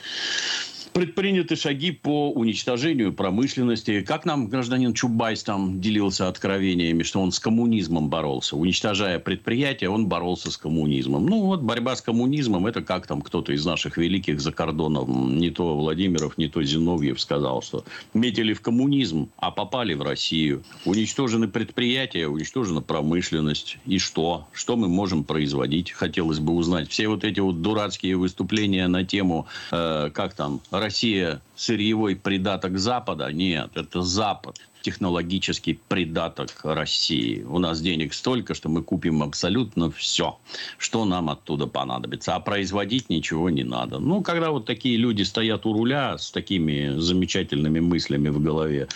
[0.98, 4.00] предприняты шаги по уничтожению промышленности.
[4.00, 8.56] Как нам гражданин Чубайс там делился откровениями, что он с коммунизмом боролся.
[8.56, 11.24] Уничтожая предприятия, он боролся с коммунизмом.
[11.26, 15.50] Ну, вот борьба с коммунизмом, это как там кто-то из наших великих за кордоном, не
[15.50, 20.64] то Владимиров, не то Зиновьев сказал, что метили в коммунизм, а попали в Россию.
[20.84, 23.78] Уничтожены предприятия, уничтожена промышленность.
[23.86, 24.48] И что?
[24.52, 25.92] Что мы можем производить?
[25.92, 26.90] Хотелось бы узнать.
[26.90, 33.30] Все вот эти вот дурацкие выступления на тему, э, как там, Россия сырьевой придаток Запада?
[33.30, 37.42] Нет, это Запад технологический придаток России.
[37.42, 40.38] У нас денег столько, что мы купим абсолютно все,
[40.78, 42.34] что нам оттуда понадобится.
[42.34, 43.98] А производить ничего не надо.
[43.98, 48.88] Ну, когда вот такие люди стоят у руля с такими замечательными мыслями в голове,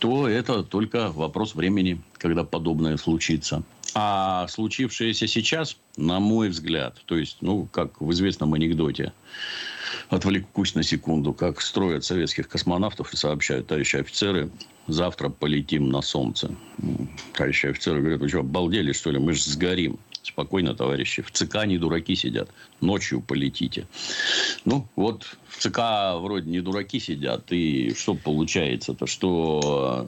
[0.00, 3.62] то это только вопрос времени, когда подобное случится.
[3.94, 9.12] А случившееся сейчас, на мой взгляд, то есть, ну, как в известном анекдоте,
[10.08, 14.50] отвлекусь на секунду, как строят советских космонавтов и сообщают товарищи офицеры,
[14.86, 16.54] завтра полетим на Солнце.
[17.32, 19.18] Товарищи офицеры говорят, вы что, обалдели, что ли?
[19.18, 19.98] Мы же сгорим.
[20.22, 21.22] Спокойно, товарищи.
[21.22, 22.50] В ЦК не дураки сидят.
[22.80, 23.86] Ночью полетите.
[24.64, 25.78] Ну, вот в ЦК
[26.20, 27.52] вроде не дураки сидят.
[27.52, 29.06] И что получается-то?
[29.06, 30.06] Что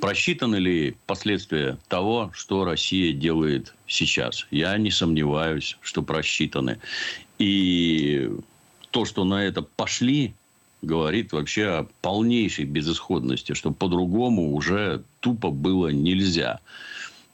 [0.00, 4.46] просчитаны ли последствия того, что Россия делает сейчас?
[4.50, 6.78] Я не сомневаюсь, что просчитаны.
[7.38, 8.30] И
[8.98, 10.34] то, что на это пошли,
[10.82, 16.58] говорит вообще о полнейшей безысходности, что по-другому уже тупо было нельзя.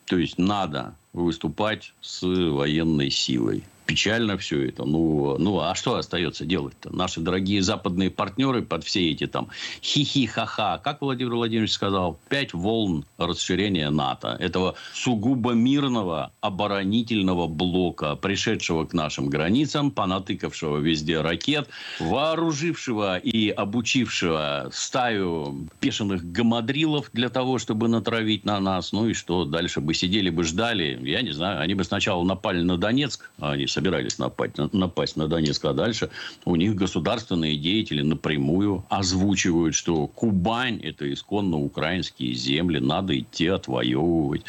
[0.05, 4.85] То есть надо выступать с военной силой печально все это.
[4.85, 6.95] Ну, ну а что остается делать-то?
[6.95, 9.49] Наши дорогие западные партнеры под все эти там
[9.83, 14.37] хихи-ха-ха, как Владимир Владимирович сказал, пять волн расширения НАТО.
[14.41, 21.69] Этого сугубо мирного оборонительного блока, пришедшего к нашим границам, понатыкавшего везде ракет,
[22.01, 28.93] вооружившего и обучившего стаю пешеных гамадрилов для того, чтобы натравить на нас.
[28.93, 30.99] Ну и что дальше бы сидели бы ждали?
[31.03, 31.61] Я не знаю.
[31.61, 36.11] Они бы сначала напали на Донецк, а они собирались напасть, напасть на Донецк, а дальше
[36.45, 44.43] у них государственные деятели напрямую озвучивают, что Кубань– это исконно украинские земли, надо идти отвоевывать.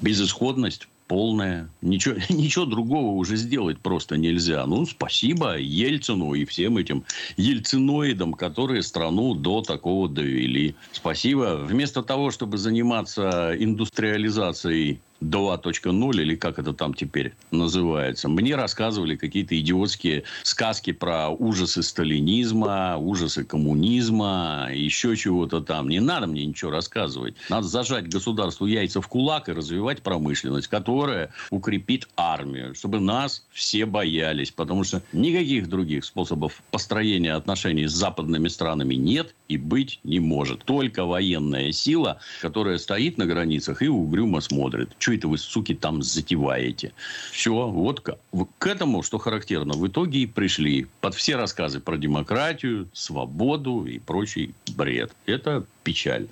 [0.00, 1.70] Безысходность полная.
[1.80, 4.64] Ничего, ничего другого уже сделать просто нельзя.
[4.66, 7.04] Ну, спасибо Ельцину и всем этим
[7.36, 10.76] ельциноидам, которые страну до такого довели.
[10.92, 11.56] Спасибо.
[11.64, 18.28] Вместо того, чтобы заниматься индустриализацией 2.0 или как это там теперь называется.
[18.28, 25.88] Мне рассказывали какие-то идиотские сказки про ужасы сталинизма, ужасы коммунизма, еще чего-то там.
[25.88, 27.34] Не надо мне ничего рассказывать.
[27.48, 33.86] Надо зажать государству яйца в кулак и развивать промышленность, которая укрепит армию, чтобы нас все
[33.86, 34.50] боялись.
[34.50, 40.64] Потому что никаких других способов построения отношений с западными странами нет и быть не может.
[40.64, 44.90] Только военная сила, которая стоит на границах и угрюмо смотрит.
[44.98, 46.92] Что это вы, суки, там затеваете?
[47.32, 48.18] Все, вот к,
[48.58, 53.98] к этому, что характерно, в итоге и пришли под все рассказы про демократию, свободу и
[53.98, 55.12] прочий бред.
[55.26, 56.28] Это печаль.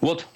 [0.00, 0.26] Вот.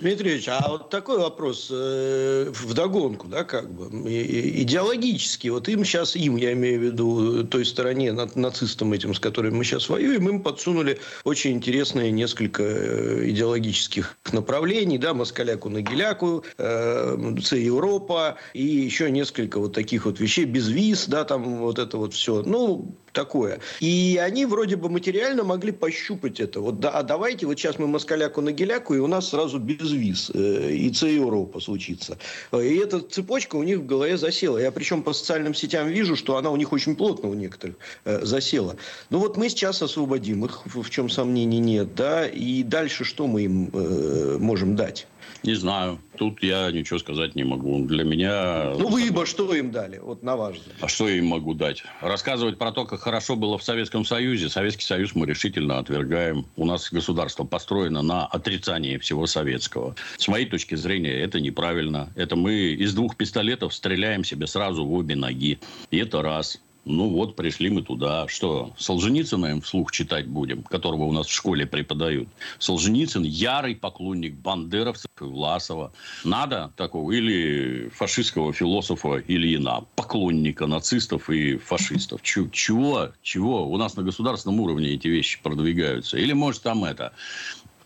[0.00, 6.16] Дмитрий Ильич, а вот такой вопрос э, вдогонку, да, как бы, идеологически, вот им сейчас,
[6.16, 10.42] им, я имею в виду, той стороне, нацистам этим, с которыми мы сейчас воюем, им
[10.42, 18.62] подсунули очень интересные несколько э, идеологических направлений, да, Москаляку на Геляку, э, С Европа и
[18.62, 22.42] еще несколько вот таких вот вещей, без виз, да, там вот это вот все.
[22.42, 23.60] Ну, такое.
[23.80, 26.60] И они вроде бы материально могли пощупать это.
[26.60, 29.90] Вот, да, а давайте вот сейчас мы москаляку на геляку, и у нас сразу без
[29.90, 30.30] виз.
[30.34, 32.18] Э, и С Европа случится.
[32.52, 34.58] И эта цепочка у них в голове засела.
[34.58, 38.24] Я причем по социальным сетям вижу, что она у них очень плотно у некоторых э,
[38.24, 38.76] засела.
[39.10, 41.94] Ну вот мы сейчас освободим их, в чем сомнений нет.
[41.94, 42.26] Да?
[42.26, 45.06] И дальше что мы им э, можем дать?
[45.44, 45.98] Не знаю.
[46.16, 47.84] Тут я ничего сказать не могу.
[47.84, 48.72] Для меня...
[48.78, 50.76] Ну, вы бы что им дали, вот на ваш взгляд?
[50.80, 51.82] А что я им могу дать?
[52.00, 54.48] Рассказывать про то, как хорошо было в Советском Союзе.
[54.48, 56.46] Советский Союз мы решительно отвергаем.
[56.56, 59.96] У нас государство построено на отрицании всего советского.
[60.16, 62.10] С моей точки зрения, это неправильно.
[62.14, 65.58] Это мы из двух пистолетов стреляем себе сразу в обе ноги.
[65.90, 66.60] И это раз.
[66.84, 68.28] Ну вот, пришли мы туда.
[68.28, 72.28] Что, Солженицына им вслух читать будем, которого у нас в школе преподают?
[72.58, 75.92] Солженицын ярый поклонник бандеровцев и Власова.
[76.24, 77.10] Надо такого?
[77.12, 82.20] Или фашистского философа Ильина, поклонника нацистов и фашистов.
[82.22, 83.12] Чего?
[83.22, 83.66] Чего?
[83.66, 86.18] У нас на государственном уровне эти вещи продвигаются.
[86.18, 87.12] Или, может, там это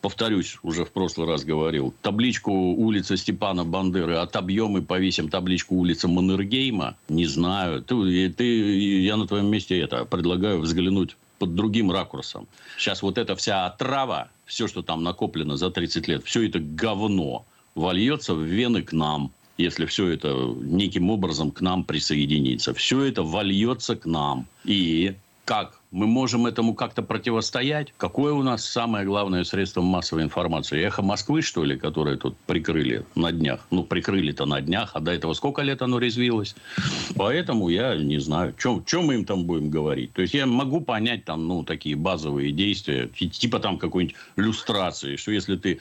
[0.01, 6.09] повторюсь, уже в прошлый раз говорил, табличку улицы Степана Бандеры отобьем и повесим табличку улицы
[6.09, 7.83] Маннергейма, не знаю.
[7.83, 12.49] Ты, ты, я на твоем месте это предлагаю взглянуть под другим ракурсом.
[12.77, 17.45] Сейчас вот эта вся отрава, все, что там накоплено за 30 лет, все это говно
[17.75, 20.29] вольется в вены к нам если все это
[20.61, 22.73] неким образом к нам присоединится.
[22.75, 24.47] Все это вольется к нам.
[24.65, 27.94] И как мы можем этому как-то противостоять.
[27.96, 30.83] Какое у нас самое главное средство массовой информации?
[30.83, 33.66] Эхо Москвы, что ли, которое тут прикрыли на днях?
[33.70, 36.55] Ну, прикрыли-то на днях, а до этого сколько лет оно резвилось?
[37.16, 40.12] Поэтому я не знаю, чем мы им там будем говорить.
[40.12, 45.33] То есть, я могу понять там, ну, такие базовые действия, типа там какой-нибудь люстрации, что
[45.33, 45.79] если ты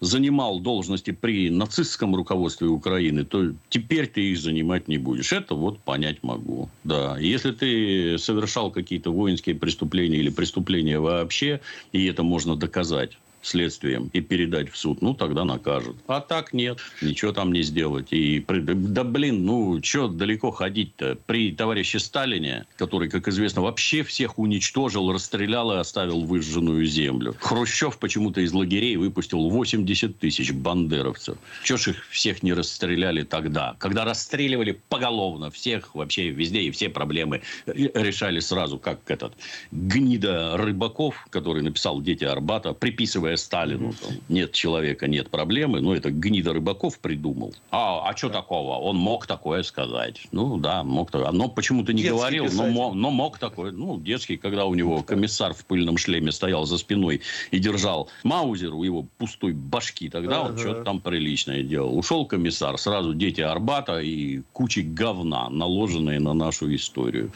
[0.00, 5.32] занимал должности при нацистском руководстве Украины, то теперь ты их занимать не будешь.
[5.32, 6.68] Это вот понять могу.
[6.84, 7.16] Да.
[7.18, 11.60] Если ты совершал какие-то воинские политические преступления или преступления вообще,
[11.92, 15.96] и это можно доказать следствием и передать в суд, ну, тогда накажут.
[16.06, 18.08] А так нет, ничего там не сделать.
[18.12, 21.18] И, да, блин, ну, что далеко ходить-то?
[21.26, 27.34] При товарище Сталине, который, как известно, вообще всех уничтожил, расстрелял и оставил выжженную землю.
[27.40, 31.38] Хрущев почему-то из лагерей выпустил 80 тысяч бандеровцев.
[31.62, 33.76] Чего ж их всех не расстреляли тогда?
[33.78, 39.34] Когда расстреливали поголовно всех, вообще везде, и все проблемы решали сразу, как этот
[39.70, 43.92] гнида Рыбаков, который написал «Дети Арбата», приписывая Сталину.
[43.92, 45.80] Там, нет человека, нет проблемы.
[45.80, 47.54] Ну, это гнида Рыбаков придумал.
[47.70, 48.76] А, а что такого?
[48.78, 50.26] Он мог такое сказать.
[50.32, 51.30] Ну, да, мог такое.
[51.32, 53.72] Но почему-то не детский говорил, но, но мог такое.
[53.72, 57.20] Ну, детский, когда у него комиссар в пыльном шлеме стоял за спиной
[57.50, 60.50] и держал маузер у его пустой башки, тогда ага.
[60.50, 61.96] он что-то там приличное делал.
[61.96, 67.32] Ушел комиссар, сразу дети Арбата и кучи говна, наложенные на нашу историю.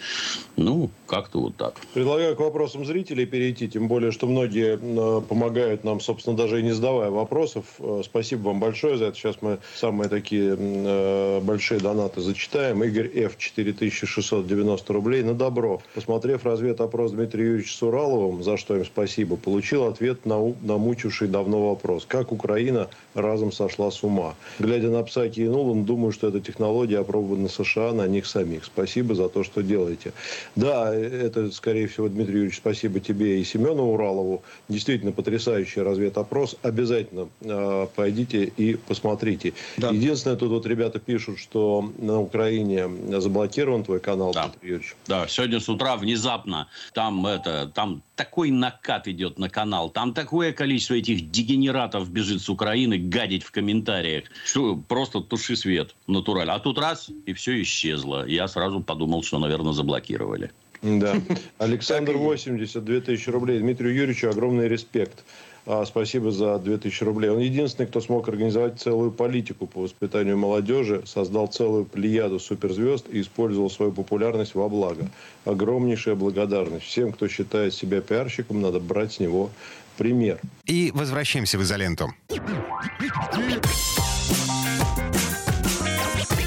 [0.57, 1.75] Ну, как-то вот так.
[1.95, 6.63] Предлагаю к вопросам зрителей перейти, тем более, что многие э, помогают нам, собственно, даже и
[6.63, 7.65] не задавая вопросов.
[7.81, 9.17] Э, спасибо вам большое за это.
[9.17, 12.85] Сейчас мы самые такие э, большие донаты зачитаем.
[12.85, 13.37] Игорь Ф.
[13.37, 15.83] 4690 рублей на добро.
[15.95, 21.71] Посмотрев разведопрос Дмитрия Юрьевича с за что им спасибо, получил ответ на, на мучивший давно
[21.71, 22.05] вопрос.
[22.07, 24.35] Как Украина разом сошла с ума?
[24.59, 28.65] Глядя на Псаки и Нулан, думаю, что эта технология опробована США на них самих.
[28.65, 30.13] Спасибо за то, что делаете.
[30.57, 34.43] Да, это, скорее всего, Дмитрий Юрьевич, спасибо тебе и Семену Уралову.
[34.69, 36.57] Действительно потрясающий настоящий разведопрос.
[36.63, 39.53] Обязательно э, пойдите и посмотрите.
[39.77, 39.91] Да.
[39.91, 42.89] Единственное, тут вот ребята пишут, что на Украине
[43.21, 44.49] заблокирован твой канал, да.
[44.49, 44.97] Дмитрий Юрьевич.
[45.07, 50.53] Да, сегодня с утра внезапно там это, там такой накат идет на канал, там такое
[50.53, 56.55] количество этих дегенератов бежит с Украины гадить в комментариях, что просто туши свет натурально.
[56.55, 58.27] А тут раз, и все исчезло.
[58.27, 60.51] Я сразу подумал, что, наверное, заблокировали.
[60.83, 61.21] Да.
[61.59, 63.61] Александр 80, 2000 рублей.
[63.61, 65.25] Дмитрию Юрьевичу огромный респект.
[65.73, 67.31] А, спасибо за 2000 рублей.
[67.31, 73.21] Он единственный, кто смог организовать целую политику по воспитанию молодежи, создал целую плеяду суперзвезд и
[73.21, 75.09] использовал свою популярность во благо.
[75.45, 76.87] Огромнейшая благодарность.
[76.87, 79.51] Всем, кто считает себя пиарщиком, надо брать с него
[79.97, 80.41] пример.
[80.67, 82.13] И возвращаемся в изоленту.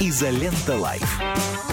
[0.02, 1.73] Изолента Live.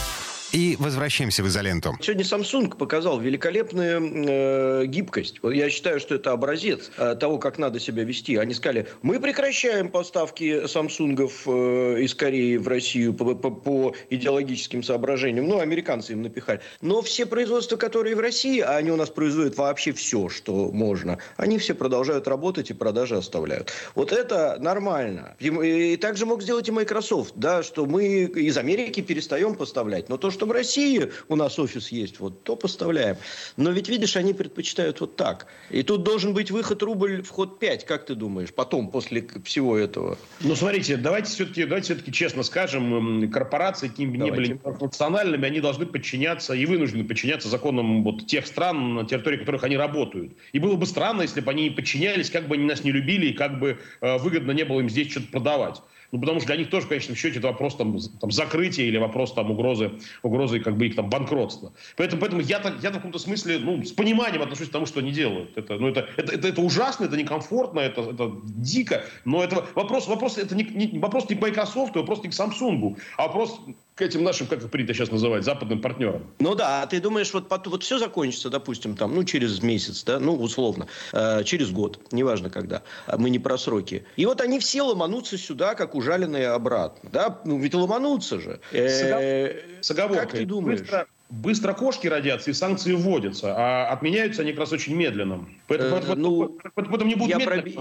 [0.51, 1.97] И возвращаемся в изоленту.
[2.01, 5.39] Сегодня Samsung показал великолепную э, гибкость.
[5.43, 8.35] Я считаю, что это образец э, того, как надо себя вести.
[8.35, 14.83] Они сказали, мы прекращаем поставки Samsung э, из Кореи в Россию по, по, по идеологическим
[14.83, 15.47] соображениям.
[15.47, 16.59] Ну, американцы им напихали.
[16.81, 21.19] Но все производства, которые в России, а они у нас производят вообще все, что можно,
[21.37, 23.71] они все продолжают работать и продажи оставляют.
[23.95, 25.35] Вот это нормально.
[25.39, 25.47] И,
[25.93, 30.09] и также мог сделать и Microsoft, да, что мы из Америки перестаем поставлять.
[30.09, 33.15] Но то, что что в России у нас офис есть, вот, то поставляем.
[33.57, 35.45] Но ведь, видишь, они предпочитают вот так.
[35.69, 40.17] И тут должен быть выход рубль, вход 5, как ты думаешь, потом, после всего этого?
[40.39, 45.59] Ну, смотрите, давайте все-таки, давайте все-таки честно скажем, корпорации, какими бы ни были национальными, они
[45.59, 50.33] должны подчиняться и вынуждены подчиняться законам вот тех стран, на территории которых они работают.
[50.53, 53.33] И было бы странно, если бы они подчинялись, как бы они нас не любили, и
[53.33, 55.83] как бы э, выгодно не было им здесь что-то продавать.
[56.11, 59.33] Ну, потому что для них тоже, в счете это вопрос там, там закрытия или вопрос
[59.33, 59.91] там угрозы,
[60.23, 61.71] угрозы как бы их там банкротства.
[61.95, 64.99] Поэтому, поэтому я, так, я в каком-то смысле ну, с пониманием отношусь к тому, что
[64.99, 65.57] они делают.
[65.57, 70.07] Это, ну, это, это, это, это ужасно, это некомфортно, это, это дико, но это вопрос,
[70.07, 73.61] вопрос, это не, не, вопрос не к Microsoft, вопрос не к Samsung, а вопрос
[74.01, 76.23] к этим нашим, как их принято сейчас называть, западным партнерам.
[76.39, 80.19] Ну да, а ты думаешь, вот, вот все закончится, допустим, там, ну, через месяц, да,
[80.19, 84.03] ну, условно, э, через год, неважно когда, а мы не про сроки.
[84.15, 88.59] И вот они все ломанутся сюда, как ужаленные обратно, да, ну, ведь ломанутся же.
[88.71, 90.25] Э, с оговоркой.
[90.25, 90.79] Как ты думаешь?
[90.79, 95.47] Быстро, быстро кошки родятся и санкции вводятся, а отменяются они как раз очень медленно.
[95.67, 97.71] Поэтому, э, ну, поэтому не будут я медленно про,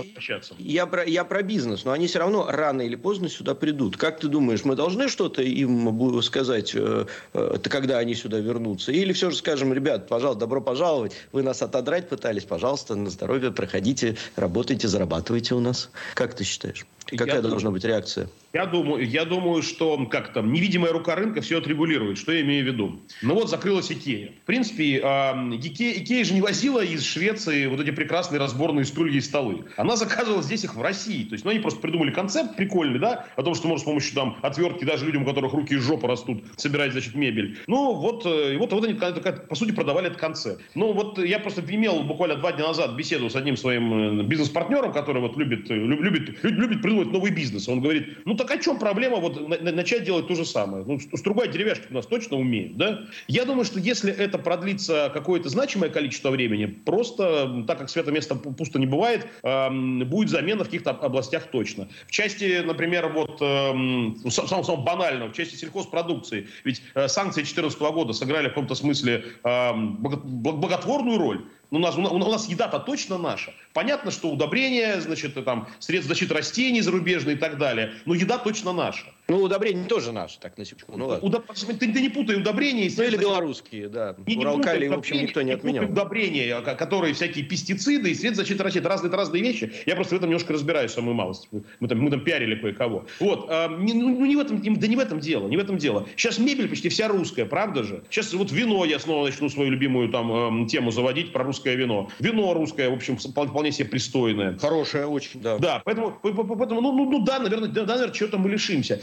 [0.58, 3.96] Я про, я про бизнес, но они все равно рано или поздно сюда придут.
[3.96, 8.92] Как ты думаешь, мы должны что-то им сказать, э, э, когда они сюда вернутся?
[8.92, 13.50] Или все же скажем, ребят, пожалуйста, добро пожаловать, вы нас отодрать пытались, пожалуйста, на здоровье,
[13.50, 15.90] проходите, работайте, зарабатывайте у нас.
[16.14, 16.86] Как ты считаешь?
[17.16, 18.28] Какая я должна думаю, быть реакция?
[18.52, 22.18] Я думаю, я думаю, что как там невидимая рука рынка все отрегулирует.
[22.18, 23.00] Что я имею в виду?
[23.22, 24.32] Ну вот закрылась Икея.
[24.42, 29.20] В принципе, Икея, Икея же не возила из Швеции вот эти прекрасные разборные стулья и
[29.20, 29.64] столы.
[29.76, 31.24] Она заказывала здесь их в России.
[31.24, 34.14] То есть, ну, они просто придумали концепт прикольный, да, о том, что можно с помощью
[34.14, 37.58] там отвертки даже людям, у которых руки из жопы растут, собирать, значит, мебель.
[37.66, 40.62] Ну, вот, э, вот, вот они, по сути, продавали этот концепт.
[40.74, 44.92] Ну, вот я просто имел буквально два дня назад беседу с одним своим э, бизнес-партнером,
[44.92, 47.68] который вот любит, э, любит, любит, любит придумывать новый бизнес.
[47.68, 50.84] Он говорит, ну, так о чем проблема вот начать делать то же самое?
[50.84, 53.06] Ну, стругай деревяшки у нас точно умеют, да?
[53.28, 58.34] Я думаю, что если это продлится какое-то значимое количество времени, просто, так как свято место
[58.34, 61.88] пусто не бывает, будет замена в каких-то областях точно.
[62.06, 67.80] В части, например, вот ну, самого, самого банального, в части сельхозпродукции, ведь э, санкции 2014
[67.80, 71.44] года сыграли в каком-то смысле благотворную роль.
[71.70, 73.54] У нас, у нас еда-то точно наша.
[73.72, 78.72] Понятно, что удобрения, значит, там, средства защиты растений зарубежные и так далее, но еда точно
[78.72, 79.06] наша.
[79.30, 80.98] Ну, удобрения тоже наши, так, на секунду.
[80.98, 81.26] Ну, ладно.
[81.26, 81.44] Удоб...
[81.52, 82.86] Ты, ты не путай удобрения.
[82.86, 84.16] И ну, или белорусские, да.
[84.26, 85.84] Не, не Уралкали, в общем, никто не отменял.
[85.84, 88.80] Не удобрения, которые всякие пестициды и средства защиты растений.
[88.80, 89.72] Это разные, разные вещи.
[89.86, 91.48] Я просто в этом немножко разбираюсь, самую малость.
[91.78, 93.06] Мы там, мы там пиарили кое-кого.
[93.20, 93.46] Вот.
[93.48, 95.78] А, не, ну, ну, не в этом, да не в этом дело, не в этом
[95.78, 96.08] дело.
[96.16, 98.02] Сейчас мебель почти вся русская, правда же?
[98.10, 102.10] Сейчас вот вино я снова начну свою любимую там тему заводить про русское вино.
[102.18, 104.58] Вино русское, в общем, вполне себе пристойное.
[104.58, 105.58] Хорошее очень, да.
[105.58, 109.00] Да, поэтому, поэтому ну, ну, ну да, наверное, да, наверное, чего-то мы лишимся.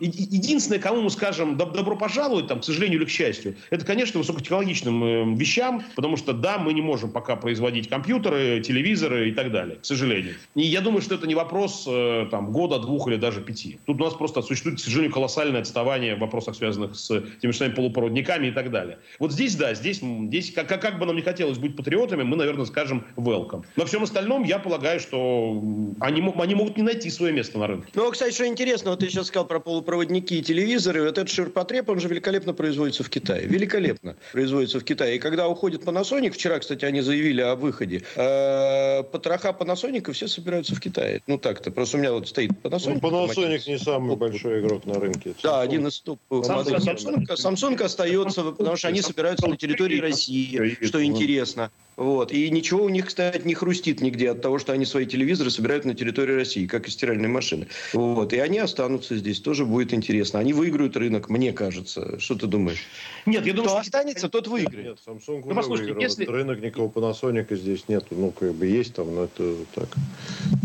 [0.00, 5.04] Единственное, кому мы скажем добро пожаловать, там, к сожалению или к счастью, это, конечно, высокотехнологичным
[5.04, 9.76] э, вещам, потому что, да, мы не можем пока производить компьютеры, телевизоры и так далее,
[9.76, 10.34] к сожалению.
[10.54, 13.78] И я думаю, что это не вопрос э, там, года, двух или даже пяти.
[13.86, 17.08] Тут у нас просто существует, к сожалению, колоссальное отставание в вопросах, связанных с
[17.40, 18.98] теми же самыми полупроводниками и так далее.
[19.18, 22.66] Вот здесь, да, здесь, здесь как, как, бы нам не хотелось быть патриотами, мы, наверное,
[22.66, 23.64] скажем welcome.
[23.76, 25.62] Но всем остальном я полагаю, что
[26.00, 27.88] они, они могут не найти свое место на рынке.
[27.94, 31.02] Ну, кстати, что интересно, вот ты сейчас сказал про полупроводники и телевизоры.
[31.02, 33.46] Вот этот ширпотреб, он же великолепно производится в Китае.
[33.46, 35.14] Великолепно производится в Китае.
[35.14, 40.74] И когда уходит Panasonic, вчера, кстати, они заявили о выходе, э, потроха Panasonic все собираются
[40.74, 41.22] в Китае.
[41.28, 41.70] Ну, так-то.
[41.70, 42.98] Просто у меня вот стоит Panasonic.
[43.00, 45.30] Ну, Panasonic не самый большой игрок на рынке.
[45.30, 45.42] Samsung.
[45.44, 46.18] Да, один из топ.
[46.30, 51.70] Samsung, Samsung, Samsung остается, потому что они собираются на территории России, что интересно.
[51.96, 52.32] Вот.
[52.32, 55.84] И ничего у них, кстати, не хрустит нигде от того, что они свои телевизоры собирают
[55.84, 57.68] на территории России, как и стиральные машины.
[57.92, 58.32] Вот.
[58.32, 59.40] И они останутся здесь.
[59.40, 60.38] Тоже будет интересно.
[60.40, 62.18] Они выиграют рынок, мне кажется.
[62.18, 62.80] Что ты думаешь?
[63.26, 63.96] Нет, я думаю, Кто что...
[63.96, 64.86] останется, тот выиграет.
[64.86, 66.24] Нет, Samsung ну, послушайте, если...
[66.26, 68.06] рынок никакого Panasonic здесь нет.
[68.10, 69.88] Ну, как бы есть там, но это так,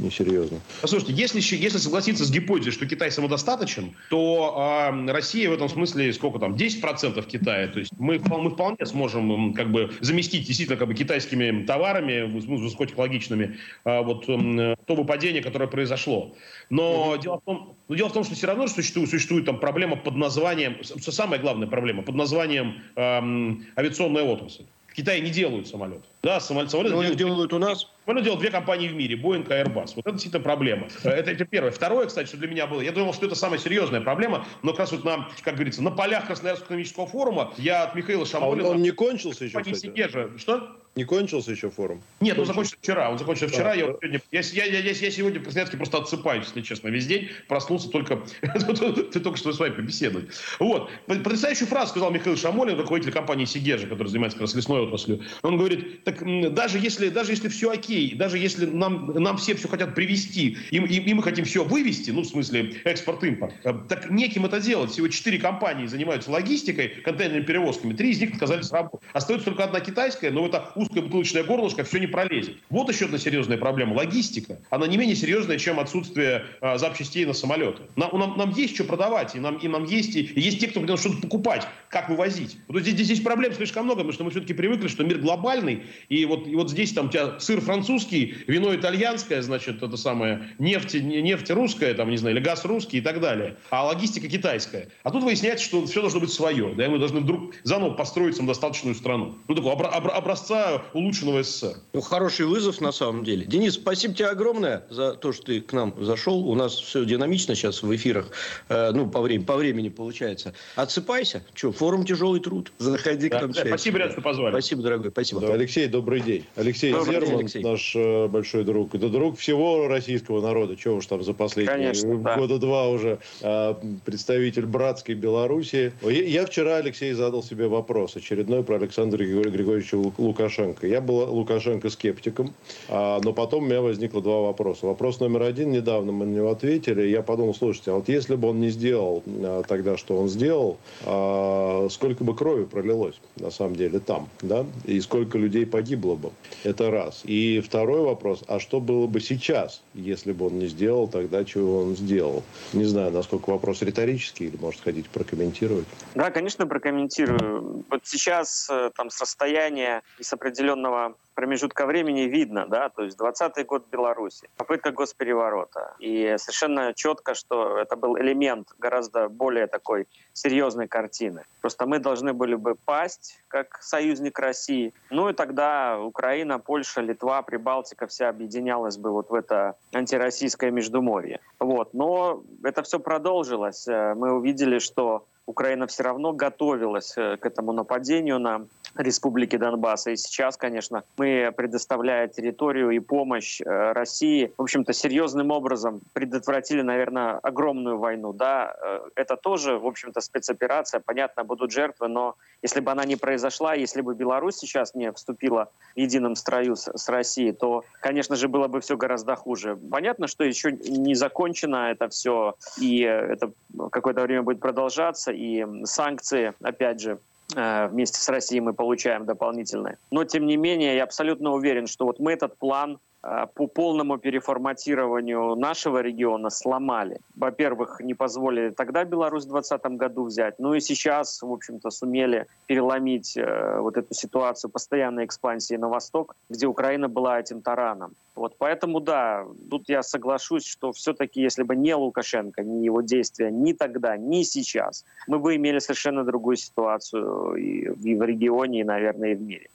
[0.01, 0.59] несерьезно.
[0.81, 6.11] Послушайте, если, если согласиться с гипотезой, что Китай самодостаточен, то э, Россия в этом смысле
[6.13, 7.67] сколько там, 10% Китая.
[7.67, 12.21] То есть мы, мы вполне сможем как бы заместить действительно как бы Китай китайскими товарами,
[12.21, 16.35] ну, высокотехнологичными, а, вот то выпадение, которое произошло.
[16.69, 17.21] Но mm-hmm.
[17.21, 20.15] дело, в том, но дело в том, что все равно существует, существует там проблема под
[20.15, 24.63] названием, самая главная проблема, под названием эм, авиационная отрасль.
[24.89, 26.03] В Китае не делают самолеты.
[26.23, 27.87] Да, самолеты, самолеты делают, делают у нас.
[28.05, 29.93] Самолет делают две компании в мире, Boeing и Airbus.
[29.95, 30.87] Вот это действительно проблема.
[31.03, 31.71] Э, это, это первое.
[31.71, 34.79] Второе, кстати, что для меня было, я думал, что это самая серьезная проблема, но как
[34.79, 38.67] раз вот на, как говорится, на полях Красноярского экономического форума я от Михаила Шамолина...
[38.67, 39.77] А он, он не кончился еще, кстати?
[39.77, 40.31] Сигежа.
[40.37, 40.75] Что?
[40.99, 42.01] Не кончился еще форум?
[42.19, 42.41] Нет, кончился.
[42.41, 43.09] он закончился вчера.
[43.09, 43.69] Он закончился вчера.
[43.69, 47.29] Да, я, сегодня, я, я, я, я, сегодня Красноярске просто отсыпаюсь, если честно, весь день.
[47.47, 48.21] Проснулся только...
[48.41, 50.27] Ты только что с вами побеседовать.
[50.59, 50.91] Вот.
[51.07, 55.21] Потрясающую фразу сказал Михаил Шамолин, руководитель компании Сигежа, который занимается как раз лесной отраслью.
[55.41, 56.21] Он говорит, так
[56.53, 60.77] даже если, даже если все окей, даже если нам, нам все все хотят привести, и,
[60.79, 64.91] и, и мы хотим все вывести, ну, в смысле экспорт-импорт, э, так неким это делать.
[64.91, 68.99] Всего четыре компании занимаются логистикой, контейнерными перевозками, три из них отказались работать.
[69.13, 72.57] Остается только одна китайская, но это узкое бутылочное горлышко, все не пролезет.
[72.69, 73.93] Вот еще одна серьезная проблема.
[73.93, 74.59] Логистика.
[74.69, 77.83] Она не менее серьезная, чем отсутствие а, запчастей на самолеты.
[77.95, 80.67] Нам, нам, нам есть что продавать, и нам, и нам есть, и, и есть те,
[80.67, 82.57] кто что-то покупать, как вывозить.
[82.67, 86.25] Вот здесь, здесь проблем слишком много, потому что мы все-таки привыкли, что мир глобальный, и
[86.25, 90.95] вот, и вот здесь там у тебя сыр французский, вино итальянское, значит, это самое, нефть,
[90.95, 94.89] нефть русская, там, не знаю, или газ русский и так далее, а логистика китайская.
[95.03, 98.35] А тут выясняется, что все должно быть свое, да, и мы должны вдруг заново построить
[98.35, 99.37] самодостаточную страну.
[99.47, 101.77] Ну, такого образца улучшенного СССР.
[101.93, 103.45] Ну, хороший вызов на самом деле.
[103.45, 106.47] Денис, спасибо тебе огромное за то, что ты к нам зашел.
[106.47, 108.29] У нас все динамично сейчас в эфирах.
[108.69, 110.53] Э, ну, по, времени, по времени получается.
[110.75, 111.43] Отсыпайся.
[111.53, 112.71] Че, форум «Тяжелый труд».
[112.77, 113.51] Заходи да, к нам.
[113.51, 114.51] Да, спасибо, ребят, что позвали.
[114.51, 115.11] Спасибо, дорогой.
[115.11, 115.41] Спасибо.
[115.41, 116.45] Да, Алексей, добрый день.
[116.55, 117.63] Алексей добрый Зерман, день, Алексей.
[117.63, 118.95] наш э, большой друг.
[118.95, 120.75] Это друг всего российского народа.
[120.75, 122.57] Чего уж там за последние Конечно, года да.
[122.57, 125.93] два уже э, представитель братской Белоруссии.
[126.03, 130.58] Я, я вчера, Алексей, задал себе вопрос очередной про Александра Григорьевича Лукашенко.
[130.81, 132.53] Я был Лукашенко скептиком,
[132.89, 134.87] а, но потом у меня возникло два вопроса.
[134.87, 138.49] Вопрос номер один, недавно мы на него ответили, я подумал, слушайте, а вот если бы
[138.49, 143.75] он не сделал а, тогда, что он сделал, а, сколько бы крови пролилось, на самом
[143.75, 146.31] деле, там, да, и сколько людей погибло бы,
[146.63, 147.21] это раз.
[147.23, 151.83] И второй вопрос, а что было бы сейчас, если бы он не сделал тогда, чего
[151.83, 152.43] он сделал?
[152.73, 155.85] Не знаю, насколько вопрос риторический, или, может, хотите прокомментировать?
[156.15, 157.85] Да, конечно, прокомментирую.
[157.89, 163.17] Вот сейчас э, там с расстояния и с определенного промежутка времени видно, да, то есть
[163.17, 165.95] 20 год Беларуси, попытка госпереворота.
[165.99, 171.43] И совершенно четко, что это был элемент гораздо более такой серьезной картины.
[171.61, 174.93] Просто мы должны были бы пасть как союзник России.
[175.11, 181.39] Ну и тогда Украина, Польша, Литва, Прибалтика вся объединялась бы вот в это антироссийское междуморье.
[181.59, 181.93] Вот.
[181.93, 183.87] Но это все продолжилось.
[183.87, 190.11] Мы увидели, что Украина все равно готовилась э, к этому нападению на республики Донбасса.
[190.11, 196.81] И сейчас, конечно, мы, предоставляя территорию и помощь э, России, в общем-то, серьезным образом предотвратили,
[196.81, 198.33] наверное, огромную войну.
[198.33, 201.01] Да, э, это тоже, в общем-то, спецоперация.
[201.05, 205.69] Понятно, будут жертвы, но если бы она не произошла, если бы Беларусь сейчас не вступила
[205.95, 209.77] в едином строю с, с Россией, то, конечно же, было бы все гораздо хуже.
[209.91, 213.51] Понятно, что еще не закончено это все, и это
[213.91, 217.19] какое-то время будет продолжаться, и санкции, опять же,
[217.55, 219.97] вместе с Россией мы получаем дополнительные.
[220.11, 225.55] Но, тем не менее, я абсолютно уверен, что вот мы этот план по полному переформатированию
[225.55, 227.19] нашего региона сломали.
[227.35, 232.45] Во-первых, не позволили тогда Беларусь в 2020 году взять, ну и сейчас, в общем-то, сумели
[232.67, 238.13] переломить э, вот эту ситуацию постоянной экспансии на восток, где Украина была этим тараном.
[238.35, 243.51] Вот поэтому, да, тут я соглашусь, что все-таки, если бы не Лукашенко, не его действия
[243.51, 249.31] ни тогда, ни сейчас, мы бы имели совершенно другую ситуацию и в регионе, и, наверное,
[249.31, 249.69] и в мире.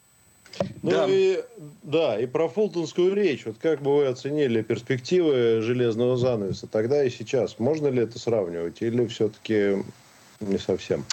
[0.82, 1.06] Ну да.
[1.08, 1.44] и
[1.82, 3.46] да, и про Фултонскую речь.
[3.46, 7.58] Вот как бы вы оценили перспективы железного занавеса тогда и сейчас?
[7.58, 9.82] Можно ли это сравнивать или все-таки
[10.40, 11.04] не совсем?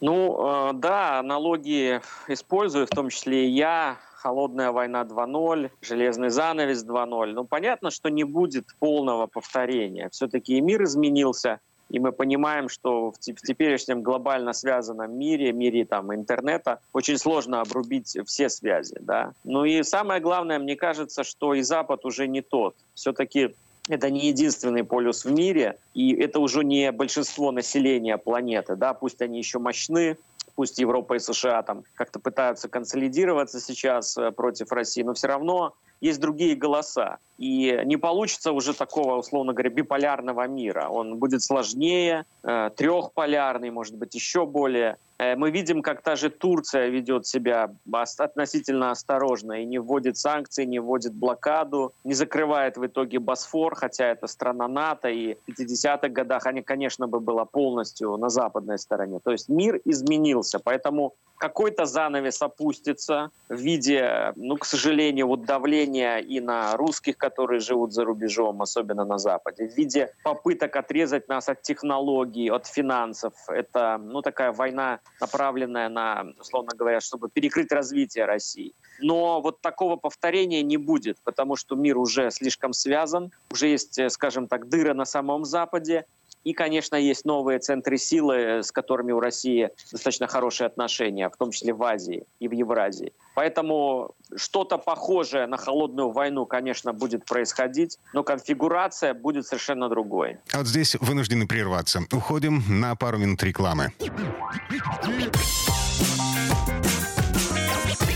[0.00, 3.98] Ну, э, да, аналогии использую, в том числе и я.
[4.16, 7.32] Холодная война 2.0, железный занавес 2.0.
[7.32, 10.08] Ну, понятно, что не будет полного повторения.
[10.10, 11.60] Все-таки и мир изменился,
[11.92, 18.16] и мы понимаем, что в, теперешнем глобально связанном мире, мире там, интернета, очень сложно обрубить
[18.26, 18.96] все связи.
[19.00, 19.32] Да?
[19.44, 22.74] Ну и самое главное, мне кажется, что и Запад уже не тот.
[22.94, 23.54] Все-таки
[23.88, 29.20] это не единственный полюс в мире, и это уже не большинство населения планеты, да, пусть
[29.20, 30.16] они еще мощны,
[30.54, 35.74] пусть Европа и США там как-то пытаются консолидироваться сейчас э, против России, но все равно
[36.02, 37.18] есть другие голоса.
[37.38, 40.88] И не получится уже такого, условно говоря, биполярного мира.
[40.88, 44.96] Он будет сложнее, э, трехполярный, может быть, еще более.
[45.18, 47.70] Э, мы видим, как та же Турция ведет себя
[48.18, 54.08] относительно осторожно и не вводит санкции, не вводит блокаду, не закрывает в итоге Босфор, хотя
[54.08, 59.20] это страна НАТО, и в 50-х годах они, конечно, бы была полностью на западной стороне.
[59.22, 65.91] То есть мир изменился, поэтому какой-то занавес опустится в виде, ну, к сожалению, вот давления
[66.00, 71.48] и на русских, которые живут за рубежом, особенно на Западе, в виде попыток отрезать нас
[71.48, 73.34] от технологий, от финансов.
[73.48, 78.72] Это, ну, такая война, направленная на, условно говоря, чтобы перекрыть развитие России.
[79.00, 84.10] Но вот такого повторения не будет, потому что мир уже слишком связан, уже есть, э,
[84.10, 86.04] скажем так, дыры на самом Западе,
[86.44, 91.50] и, конечно, есть новые центры силы, с которыми у России достаточно хорошие отношения, в том
[91.50, 93.12] числе в Азии и в Евразии.
[93.34, 100.38] Поэтому что-то похожее на холодную войну, конечно, будет происходить, но конфигурация будет совершенно другой.
[100.52, 102.00] А вот здесь вынуждены прерваться.
[102.12, 103.92] Уходим на пару минут рекламы.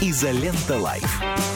[0.02, 1.55] Изолента Лайф.